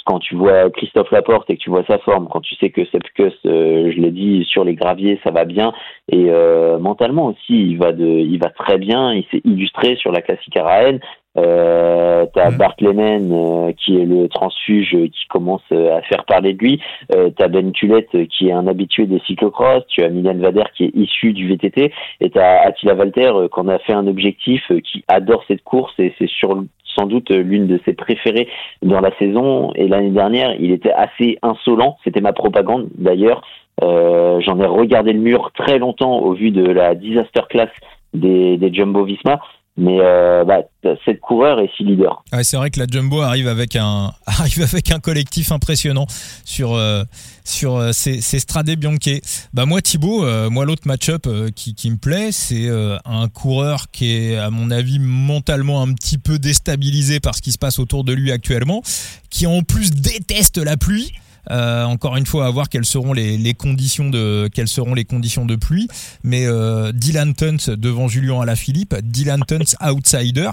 [0.06, 2.86] quand tu vois Christophe Laporte et que tu vois sa forme, quand tu sais que
[2.86, 5.74] Sepkus, euh, je l'ai dit, sur les graviers, ça va bien,
[6.12, 10.12] et euh, mentalement aussi, il va de, il va très bien, il s'est illustré sur
[10.12, 10.99] la classique araène,
[11.38, 12.58] Euh, t'as mm.
[12.58, 16.82] Bart Lehman qui est le transfuge qui commence à faire parler de lui.
[17.14, 19.84] Euh, t'as Ben Tulette qui est un habitué des cyclocross.
[19.88, 21.91] Tu as Mylène Vader qui est issu du VTT.
[22.22, 26.30] Et t'as Attila Walter qu'on a fait un objectif qui adore cette course et c'est
[26.30, 26.56] sur
[26.95, 28.47] sans doute l'une de ses préférées
[28.81, 29.71] dans la saison.
[29.75, 31.97] Et l'année dernière, il était assez insolent.
[32.03, 33.41] C'était ma propagande d'ailleurs.
[33.83, 37.69] Euh, J'en ai regardé le mur très longtemps au vu de la disaster class
[38.13, 39.41] des, des Jumbo Visma.
[39.78, 40.61] Mais euh, bah,
[41.03, 42.23] cette coureur est si leader.
[42.43, 46.07] c'est vrai que la Jumbo arrive avec un arrive avec un collectif impressionnant
[46.45, 47.03] sur euh,
[47.43, 49.19] sur euh, ces, Strade Bianche.
[49.53, 52.69] Bah moi Thibaut, euh, moi l'autre match-up qui, qui me plaît, c'est
[53.05, 57.51] un coureur qui est à mon avis mentalement un petit peu déstabilisé par ce qui
[57.51, 58.82] se passe autour de lui actuellement,
[59.30, 61.11] qui en plus déteste la pluie.
[61.51, 65.05] Euh, encore une fois, à voir quelles seront les, les, conditions de quelles seront les
[65.05, 65.87] conditions de pluie.
[66.23, 70.49] Mais euh, Dylan Tuns devant Julien Alaphilippe, Dylan Tuns outsider.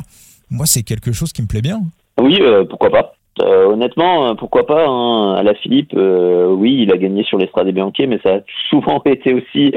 [0.51, 1.81] Moi, c'est quelque chose qui me plaît bien.
[2.21, 3.15] Oui, euh, pourquoi pas.
[3.41, 8.21] honnêtement, pourquoi pas hein, À la Philippe, oui, il a gagné sur l'Estrade Bianche, mais
[8.23, 9.73] ça a souvent été aussi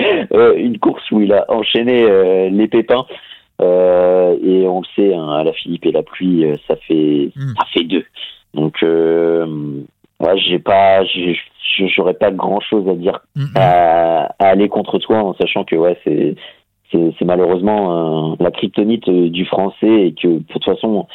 [0.57, 3.05] une course où il a enchaîné les pépins.
[3.61, 7.53] et on le sait, hein, à la Philippe et la pluie, ça fait hmm.
[7.57, 8.05] ça fait deux.
[8.53, 8.83] Donc
[10.19, 11.03] ouais, j'ai pas,
[11.77, 13.21] j'aurais pas grand chose à dire
[13.55, 16.35] à, aller contre toi en sachant que ouais, c'est
[16.91, 21.07] c'est malheureusement euh, la kryptonite euh, du français et que de toute façon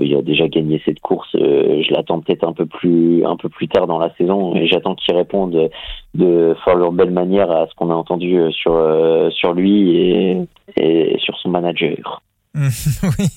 [0.00, 1.34] il a déjà gagné cette course.
[1.36, 4.66] Euh, je l'attends peut-être un peu plus un peu plus tard dans la saison et
[4.66, 5.70] j'attends qu'il réponde de,
[6.14, 8.78] de fort belle manière à ce qu'on a entendu sur
[9.30, 10.38] sur lui et,
[10.76, 12.20] et sur son manager.
[13.18, 13.28] oui,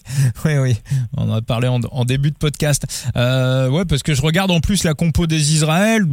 [0.46, 0.76] oui, oui.
[1.18, 2.86] On en a parlé en, début de podcast.
[3.16, 6.06] Euh, ouais, parce que je regarde en plus la compo des Israël.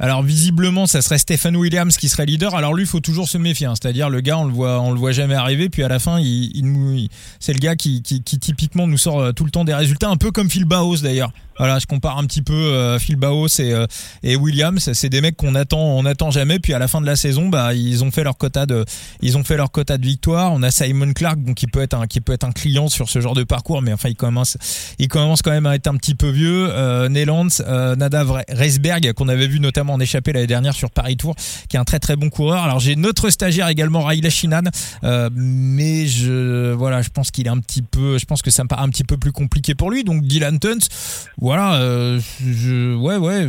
[0.00, 2.54] alors visiblement, ça serait Stephen Williams qui serait leader.
[2.54, 3.66] Alors lui, il faut toujours se méfier.
[3.66, 3.74] Hein.
[3.80, 5.68] C'est-à-dire le gars, on le voit, on le voit jamais arriver.
[5.68, 7.08] Puis à la fin, il, il,
[7.40, 10.08] c'est le gars qui, qui, qui, typiquement nous sort euh, tout le temps des résultats,
[10.08, 11.32] un peu comme Phil Baos d'ailleurs.
[11.58, 13.86] Voilà, je compare un petit peu euh, Phil Baos et, euh,
[14.22, 14.90] et Williams.
[14.92, 16.58] C'est des mecs qu'on attend, on attend jamais.
[16.58, 18.84] Puis à la fin de la saison, bah ils ont fait leur quota de,
[19.20, 20.52] ils ont fait leur quota de victoire.
[20.52, 23.08] On a Simon Clark, donc qui peut être un, qui peut être un client sur
[23.08, 24.56] ce genre de parcours, mais enfin il commence,
[24.98, 26.68] il commence quand même à être un petit peu vieux.
[26.70, 31.16] Euh, Neylands, euh, Nadav Reisberg, qu'on avait vu notamment en échappée l'année dernière sur Paris
[31.16, 31.34] Tour,
[31.68, 32.62] qui est un très très bon coureur.
[32.62, 34.62] Alors j'ai notre stagiaire également, Raila Shinan,
[35.04, 38.62] euh, mais je, voilà, je pense qu'il est un petit peu, je pense que ça
[38.62, 40.04] me paraît un petit peu plus compliqué pour lui.
[40.04, 40.88] Donc Dylan Tuns
[41.48, 43.48] voilà, euh, je, ouais, ouais,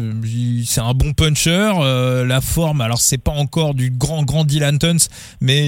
[0.63, 1.73] c'est un bon puncher.
[1.81, 5.09] Euh, la forme, alors c'est pas encore du grand, grand Dylan Tuns,
[5.41, 5.67] mais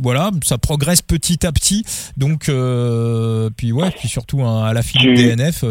[0.00, 1.82] voilà, ça progresse petit à petit.
[2.16, 5.64] Donc, euh, puis ouais, puis surtout hein, à la fin du DNF.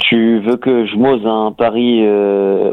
[0.00, 2.06] Tu veux que je m'ose un pari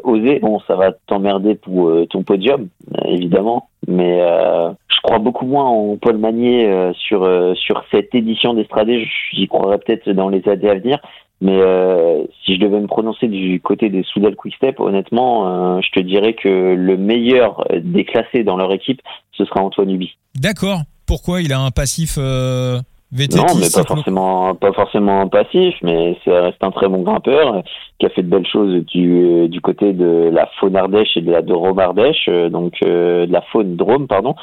[0.04, 0.40] osé?
[0.40, 2.68] Bon, ça va t'emmerder pour ton podium,
[3.06, 9.08] évidemment, mais je crois beaucoup moins en Paul Magnier sur sur cette édition d'Estradé.
[9.32, 11.00] J'y croirais peut-être dans les années à venir.
[11.42, 15.90] Mais euh, si je devais me prononcer du côté des Soudal Quickstep, honnêtement, euh, je
[15.92, 20.18] te dirais que le meilleur des classés dans leur équipe, ce sera Antoine Ubi.
[20.36, 20.82] D'accord.
[21.08, 22.80] Pourquoi il a un passif euh,
[23.14, 27.04] VTT Non, mais pas forcément, pas forcément un passif, mais ça reste un très bon
[27.04, 27.64] grimpeur
[28.00, 31.32] qui a fait de belles choses du, du côté de la faune Ardèche et de
[31.32, 34.36] la Drôme Ardèche, donc de la faune Drôme, pardon.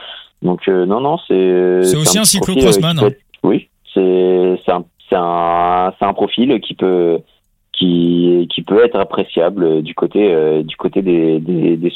[0.42, 1.82] Donc non, non, c'est.
[1.82, 2.98] C'est aussi un, cyclocrossman.
[2.98, 3.10] Hein.
[3.42, 7.20] Oui, c'est un c'est un, un profil qui peut,
[7.76, 11.92] qui, qui peut être appréciable du côté, euh, du côté des, des, des.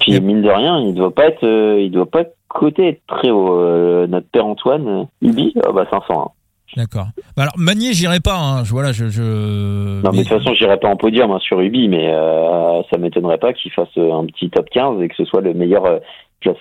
[0.00, 3.60] Puis mine de rien, il doit pas être, euh, il doit pas côté très haut.
[3.60, 6.32] Euh, notre père Antoine, Ubi, oh bah 500.
[6.76, 7.06] D'accord.
[7.36, 8.36] Bah alors Magnier, j'irai pas.
[8.36, 8.62] Hein.
[8.64, 10.02] Voilà, je, je.
[10.02, 12.98] Non, mais, de toute façon, j'irai pas en podium hein, sur Ubi, mais euh, ça
[12.98, 16.00] m'étonnerait pas qu'il fasse un petit top 15 et que ce soit le meilleur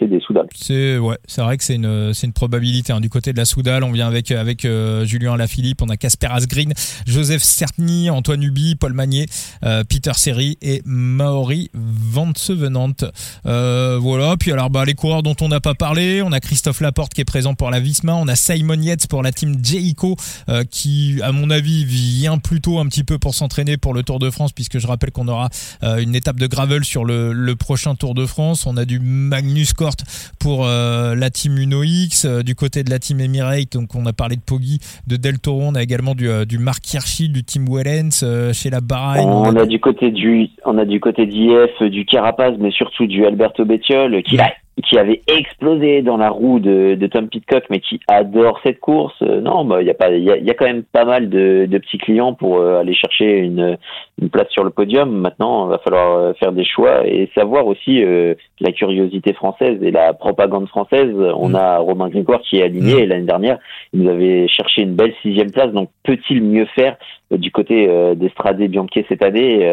[0.07, 0.19] des.
[0.55, 2.93] C'est ouais, c'est vrai que c'est une c'est une probabilité.
[2.93, 3.01] Hein.
[3.01, 6.27] Du côté de la Soudal, on vient avec avec euh, Julien Lafilippe, on a Casper
[6.31, 6.73] Asgreen,
[7.05, 9.25] Joseph Cerny, Antoine Huby, Paul Magnier,
[9.63, 13.05] euh, Peter Seri et Maori Vansevenante.
[13.45, 14.37] Euh, voilà.
[14.37, 17.21] Puis alors bah les coureurs dont on n'a pas parlé, on a Christophe Laporte qui
[17.21, 20.15] est présent pour la Visma, on a Simon Yates pour la team Jayco
[20.49, 24.19] euh, qui à mon avis vient plutôt un petit peu pour s'entraîner pour le Tour
[24.19, 25.49] de France puisque je rappelle qu'on aura
[25.81, 28.65] une étape de gravel sur le, le prochain Tour de France.
[28.65, 29.72] On a du Magnus
[30.39, 32.25] pour euh, la team Uno X.
[32.25, 35.39] Euh, du côté de la team Emirate, donc on a parlé de Poggi, de Del
[35.39, 39.23] Toro, on a également du, euh, du Mark Hirschi, du team Wellens chez la Bahrain.
[39.23, 43.25] On, a, du côté du, on a du côté d'IF, du Carapaz, mais surtout du
[43.25, 44.37] Alberto Bettiol qui,
[44.81, 49.13] qui avait explosé dans la roue de, de Tom Pitcock, mais qui adore cette course.
[49.21, 51.05] Euh, non, bah il y a pas, il y a, y a, quand même pas
[51.05, 53.77] mal de, de petits clients pour euh, aller chercher une,
[54.19, 55.11] une, place sur le podium.
[55.11, 58.03] Maintenant, il va falloir euh, faire des choix et savoir aussi
[58.59, 61.13] la curiosité française et la propagande française.
[61.35, 61.55] On mm.
[61.55, 63.09] a Romain Grégoire qui est aligné mm.
[63.09, 63.59] l'année dernière.
[63.93, 65.71] Il nous avait cherché une belle sixième place.
[65.71, 66.97] Donc peut-il mieux faire
[67.29, 69.67] du côté d'Estrade Bianchi cette année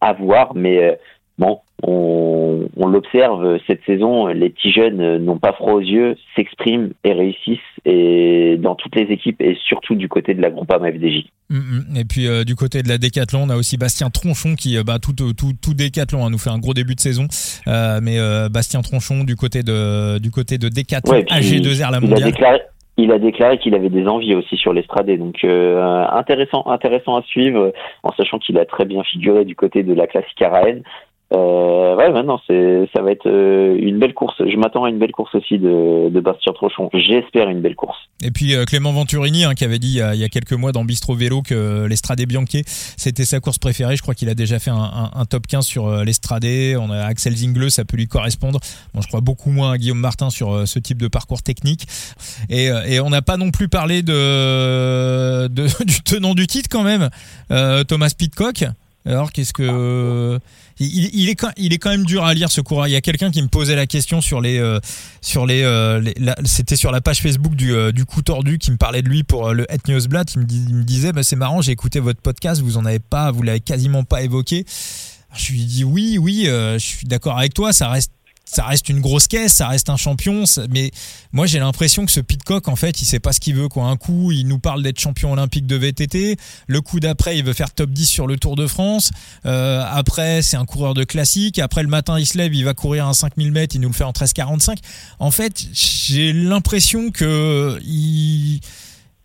[0.00, 0.98] À voir, mais
[1.38, 6.90] bon, on, on l'observe cette saison, les petits jeunes n'ont pas froid aux yeux, s'expriment
[7.04, 11.26] et réussissent, et dans toutes les équipes et surtout du côté de la Groupama FDJ.
[11.50, 11.96] Mm, mm.
[11.96, 14.82] Et puis euh, du côté de la Décathlon, on a aussi Bastien Tronchon qui, euh,
[14.84, 17.26] bah, tout, tout, tout Décathlon hein, nous fait un gros début de saison,
[17.66, 22.18] euh, mais euh, Bastien Tronchon du côté de du côté de Décathlon, AG2R la mondiale.
[22.18, 22.60] Il a déclaré,
[22.96, 27.72] il a déclaré qu'il avait des envies aussi sur l'estrade, donc intéressant, intéressant à suivre,
[28.02, 30.82] en sachant qu'il a très bien figuré du côté de la classique Araen.
[31.30, 34.36] Euh, ouais, maintenant c'est ça va être euh, une belle course.
[34.38, 36.88] Je m'attends à une belle course aussi de, de Bastien Trochon.
[36.94, 37.98] J'espère une belle course.
[38.24, 40.86] Et puis euh, Clément Venturini hein, qui avait dit il y, a, quelques mois dans
[40.86, 43.94] Bistro Vélo que l'Estrade Bianchi c'était sa course préférée.
[43.96, 46.46] Je crois qu'il a déjà fait un, top 15 sur euh, l'Estrade.
[46.78, 48.58] On a Axel Zingle, ça peut lui correspondre.
[48.94, 51.86] Bon, je crois beaucoup moins à Guillaume Martin sur ce type de parcours technique.
[52.48, 52.70] Et,
[53.00, 55.46] on n'a pas non plus parlé de,
[55.84, 57.10] du tenant du titre quand même,
[57.86, 58.64] Thomas Pitcock.
[59.08, 60.38] Alors qu'est-ce que
[60.80, 62.86] il, est quand, il est quand même dur à lire ce coureur.
[62.86, 64.78] Il y a quelqu'un qui me posait la question sur les euh,
[65.20, 66.02] sur les, euh,
[66.44, 69.24] c'était sur la page Facebook du, euh, du coup tordu qui me parlait de lui
[69.24, 70.30] pour le Het Newsblad.
[70.34, 73.00] Il me, il me disait bah, c'est marrant, j'ai écouté votre podcast, vous en avez
[73.00, 74.64] pas, vous l'avez quasiment pas évoqué.
[75.36, 78.12] je lui dis oui, oui, je suis d'accord avec toi, ça reste
[78.50, 80.90] ça reste une grosse caisse, ça reste un champion, mais
[81.32, 83.86] moi j'ai l'impression que ce Pitcock en fait, il sait pas ce qu'il veut quoi.
[83.86, 86.36] Un coup, il nous parle d'être champion olympique de VTT,
[86.66, 89.10] le coup d'après, il veut faire top 10 sur le Tour de France.
[89.46, 92.74] Euh, après, c'est un coureur de classique, après le matin, il se lève, il va
[92.74, 94.78] courir un 5000 mètres, il nous le fait en 13:45.
[95.18, 98.60] En fait, j'ai l'impression que il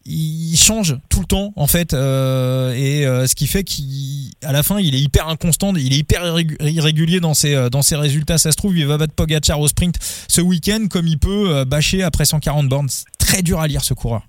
[0.06, 4.64] il change tout le temps en fait euh, et euh, ce qui fait qu'à la
[4.64, 6.24] fin il est hyper inconstant il est hyper
[6.62, 8.38] irrégulier dans ses euh, dans ses résultats.
[8.38, 12.04] Ça se trouve il va battre Pogacar au sprint ce week-end comme il peut bâcher
[12.04, 12.88] après 140 bornes.
[13.20, 14.22] Très dur à lire ce coureur.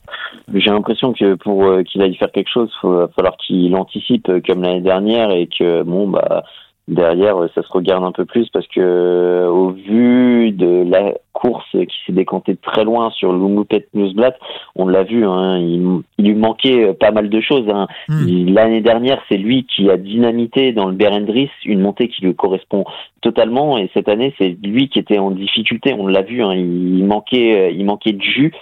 [0.52, 4.62] J'ai l'impression que pour qu'il aille faire quelque chose il va falloir qu'il anticipe comme
[4.62, 6.44] l'année dernière et que bon bah
[6.88, 11.96] derrière ça se regarde un peu plus parce que au vu de la course qui
[12.06, 14.38] s'est décantée très loin sur l'Umupet Newsblatt
[14.76, 17.86] on l'a vu hein, il, lui manquait pas mal de choses hein.
[18.08, 18.52] hmm.
[18.52, 22.84] l'année dernière c'est lui qui a dynamité dans le Berendris une montée qui lui correspond
[23.22, 27.04] totalement et cette année c'est lui qui était en difficulté on l'a vu hein, il
[27.06, 28.52] manquait il manquait de jus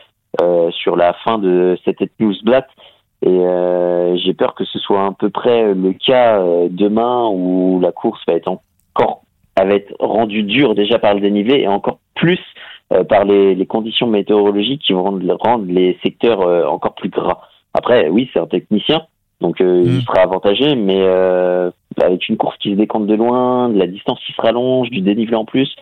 [0.40, 2.66] euh, sur la fin de cette Newsblatt
[3.22, 7.80] et euh, j'ai peur que ce soit à peu près le cas euh, demain où
[7.80, 9.22] la course va être encore
[9.56, 12.40] va être rendue dure déjà par le dénivelé et encore plus
[12.92, 17.08] euh, par les, les, conditions météorologiques qui vont rendre, rendre les secteurs euh, encore plus
[17.08, 17.40] gras.
[17.74, 19.02] Après, oui, c'est un technicien,
[19.40, 20.00] donc euh, il mm.
[20.02, 21.02] sera avantagé, mais
[22.02, 25.00] avec une course qui se décante de loin, de la distance qui se rallonge, du
[25.00, 25.74] dénivelé en plus,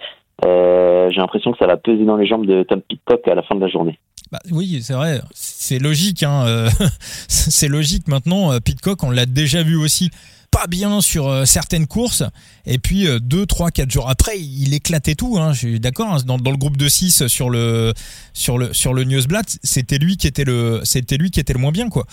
[0.44, 3.54] j'ai l'impression que ça va peser dans les jambes de Tom Pitcock à la fin
[3.56, 3.98] de la journée.
[4.32, 6.22] Bah, oui, c'est vrai, c'est logique.
[6.22, 6.70] Hein, euh,
[7.28, 8.52] c'est logique maintenant.
[8.52, 10.10] Euh, Pitcock, on l'a déjà vu aussi
[10.50, 12.22] pas bien sur euh, certaines courses.
[12.66, 16.18] Et puis deux trois quatre jours après il éclatait tout hein, je suis d'accord hein,
[16.24, 17.94] dans, dans, le groupe de 6 sur le
[18.32, 21.58] sur le sur le Newsblatt c'était lui qui était le c'était lui qui était le
[21.58, 22.06] moins bien quoi.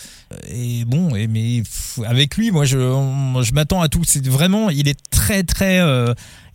[0.47, 1.63] Et bon et mais
[2.05, 4.01] avec lui moi je je m'attends à tout.
[4.05, 5.81] C'est vraiment il est très très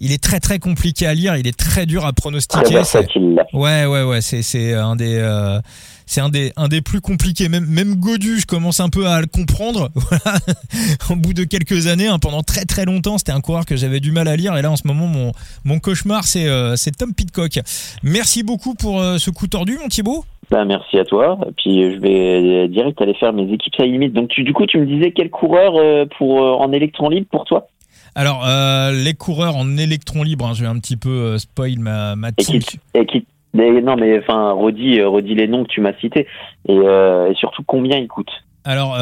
[0.03, 2.75] il est très très compliqué à lire, il est très dur à pronostiquer.
[3.53, 5.61] Ouais ouais ouais, c'est c'est un des euh,
[6.07, 7.49] c'est un des un des plus compliqués.
[7.49, 9.91] Même même Godu, je commence un peu à le comprendre.
[10.13, 10.39] Voilà,
[11.11, 14.01] au bout de quelques années, hein, pendant très très longtemps, c'était un coureur que j'avais
[14.01, 14.57] du mal à lire.
[14.57, 15.33] Et là, en ce moment, mon
[15.65, 17.61] mon cauchemar, c'est euh, c'est Tom Pitcock.
[18.03, 20.25] Merci beaucoup pour euh, ce coup tordu, mon Thibaut.
[20.51, 21.39] Ben, merci à toi.
[21.57, 24.13] Puis je vais direct aller faire mes équipes ça limite.
[24.13, 27.69] Donc tu, du coup, tu me disais quel coureur pour en électron libre pour toi?
[28.15, 31.79] Alors, euh, les coureurs en électron libre, hein, je vais un petit peu euh, spoil
[31.79, 32.61] ma, ma team.
[32.95, 33.25] Et qui,
[33.55, 36.27] non, mais enfin, redis, euh, redis les noms que tu m'as cités.
[36.69, 38.45] Et, et, surtout, combien ils coûtent?
[38.65, 38.97] Alors,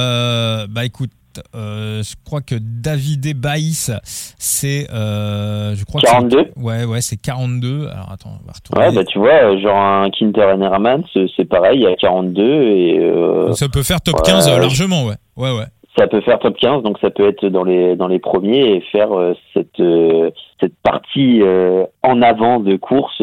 [0.70, 1.10] bah écoute,
[1.54, 6.52] je crois que David Baïs, c'est, je crois 42.
[6.56, 7.88] ouais, ouais, c'est 42.
[7.88, 8.88] Alors attends, on va retourner.
[8.88, 13.12] Ouais, bah tu vois, genre un Kinter Herman, c'est pareil, il y a 42 et.
[13.52, 15.66] ça peut faire top 15 largement, ouais, ouais, ouais
[15.98, 18.80] ça peut faire top 15, donc ça peut être dans les dans les premiers et
[18.92, 20.30] faire euh, cette euh,
[20.60, 23.22] cette partie euh, en avant de course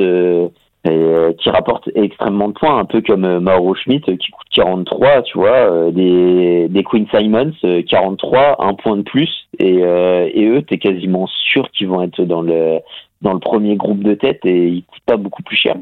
[1.38, 5.92] qui rapporte extrêmement de points, un peu comme Mauro Schmidt qui coûte 43, tu vois,
[5.92, 7.54] des des Queen Simons
[7.90, 9.30] 43, un point de plus
[9.60, 12.80] et et eux t'es quasiment sûr qu'ils vont être dans le
[13.22, 15.76] dans le premier groupe de tête et il coûte pas beaucoup plus cher.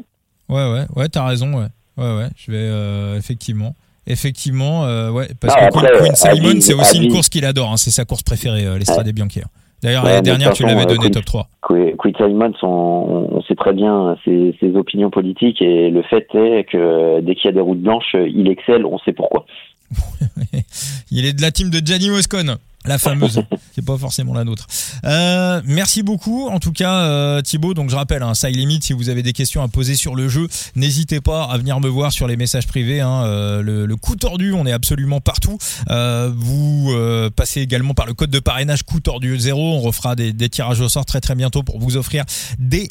[0.48, 1.66] Ouais, ouais, ouais, t'as raison, ouais.
[1.98, 3.74] Ouais, ouais, je vais, effectivement.
[4.06, 8.04] Effectivement, ouais, parce que Queen Simon, c'est aussi une course qu'il adore, hein, c'est sa
[8.04, 9.40] course préférée, l'Estrade Bianchi.
[9.40, 9.48] Hein.
[9.82, 11.48] D'ailleurs, l'année dernière, tu l'avais donné top 3.
[11.62, 17.20] Quinn Simon, on, sait très bien ses, ses, opinions politiques et le fait est que
[17.20, 19.46] dès qu'il y a des routes blanches, il excelle, on sait pourquoi.
[21.10, 22.56] il est de la team de Gianni Moscone.
[22.86, 23.42] La fameuse,
[23.74, 24.66] qui pas forcément la nôtre.
[25.04, 27.74] Euh, merci beaucoup, en tout cas euh, Thibaut.
[27.74, 28.84] Donc je rappelle, hein, ça limite.
[28.84, 31.88] Si vous avez des questions à poser sur le jeu, n'hésitez pas à venir me
[31.88, 33.00] voir sur les messages privés.
[33.00, 35.58] Hein, euh, le, coup tordu, on est absolument partout.
[35.90, 40.14] Euh, vous euh, passez également par le code de parrainage coup tordu 0 On refera
[40.14, 42.24] des, des, tirages au sort très très bientôt pour vous offrir
[42.58, 42.88] des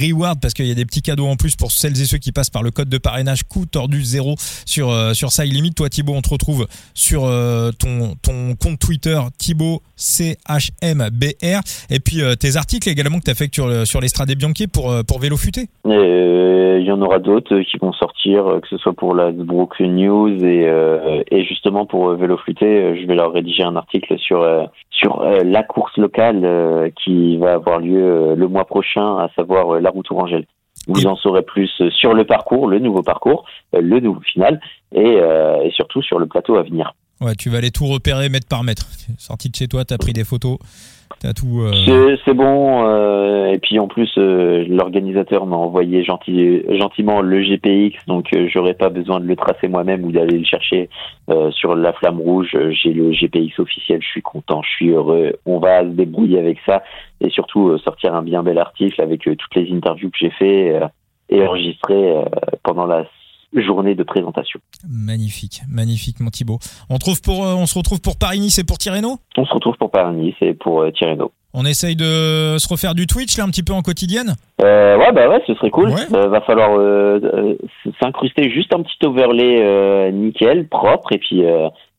[0.00, 2.32] rewards parce qu'il y a des petits cadeaux en plus pour celles et ceux qui
[2.32, 5.74] passent par le code de parrainage coup tordu 0 sur sur ça limite.
[5.74, 7.22] Toi Thibaut, on te retrouve sur
[7.78, 11.60] ton ton compte Twitter Thibaut CHMBR.
[11.90, 14.90] Et puis euh, tes articles également que tu as fait sur, sur l'Estrade Bianchi pour,
[14.90, 15.68] euh, pour Vélo Futé.
[15.84, 19.88] Il y en aura d'autres qui vont sortir, euh, que ce soit pour la Brooklyn
[19.88, 20.66] News et,
[21.30, 22.96] et justement pour Vélo Futé.
[23.00, 24.46] Je vais leur rédiger un article sur,
[24.90, 30.10] sur la course locale qui va avoir lieu le mois prochain, à savoir la route
[30.10, 30.46] Orangelle.
[30.86, 34.60] Vous en saurez plus sur le parcours, le nouveau parcours, le nouveau final
[34.92, 35.18] et,
[35.64, 36.94] et surtout sur le plateau à venir.
[37.20, 38.86] Ouais, tu vas aller tout repérer mètre par mètre.
[39.18, 40.58] Sorti de chez toi, tu as pris des photos.
[41.24, 41.62] As tout.
[41.62, 42.16] Euh...
[42.24, 42.86] C'est bon.
[42.86, 48.74] Euh, et puis en plus, euh, l'organisateur m'a envoyé gentil, gentiment le GPX, donc j'aurais
[48.74, 50.88] pas besoin de le tracer moi-même ou d'aller le chercher
[51.50, 52.56] sur la flamme rouge.
[52.70, 54.00] J'ai le GPX officiel.
[54.00, 55.32] Je suis content, je suis heureux.
[55.44, 56.82] On va se débrouiller avec ça
[57.20, 60.80] et surtout sortir un bien bel article avec toutes les interviews que j'ai fait
[61.30, 62.14] et enregistrées
[62.62, 63.04] pendant la
[63.54, 64.60] journée de présentation.
[64.88, 66.58] Magnifique, magnifique mon Thibaut.
[66.90, 69.18] On, trouve pour, euh, on se retrouve pour Paris-Nice et pour Tirreno?
[69.36, 71.32] On se retrouve pour Paris-Nice et pour euh, Tirreno.
[71.54, 74.34] On essaye de se refaire du Twitch là un petit peu en quotidienne?
[74.60, 75.88] Euh, Ouais bah ouais ce serait cool.
[75.88, 76.70] Euh, va falloir
[78.00, 81.42] s'incruster juste un petit overlay nickel, propre et puis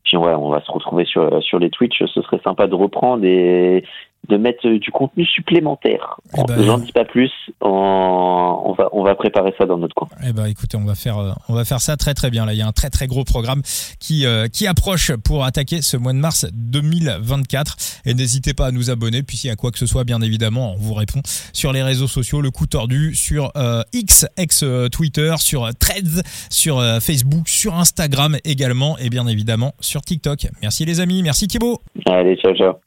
[0.03, 1.97] puis ouais, on va se retrouver sur sur les Twitch.
[2.13, 3.83] Ce serait sympa de reprendre et
[4.27, 6.19] de mettre du contenu supplémentaire.
[6.37, 7.31] Eh ben, J'en dis pas plus.
[7.61, 10.07] On, va on va préparer ça dans notre coin.
[10.27, 12.45] Eh ben écoutez, on va faire euh, on va faire ça très très bien.
[12.45, 13.61] Là, il y a un très très gros programme
[13.99, 18.01] qui euh, qui approche pour attaquer ce mois de mars 2024.
[18.05, 19.23] Et n'hésitez pas à nous abonner.
[19.23, 21.21] Puis s'il y a quoi que ce soit, bien évidemment, on vous répond
[21.53, 22.41] sur les réseaux sociaux.
[22.41, 28.97] Le coup tordu sur euh, X ex Twitter, sur Threads, sur Facebook, sur Instagram également,
[28.97, 30.47] et bien évidemment sur TikTok.
[30.61, 31.23] Merci les amis.
[31.23, 31.79] Merci Thibaut.
[32.05, 32.73] Allez, ciao ciao.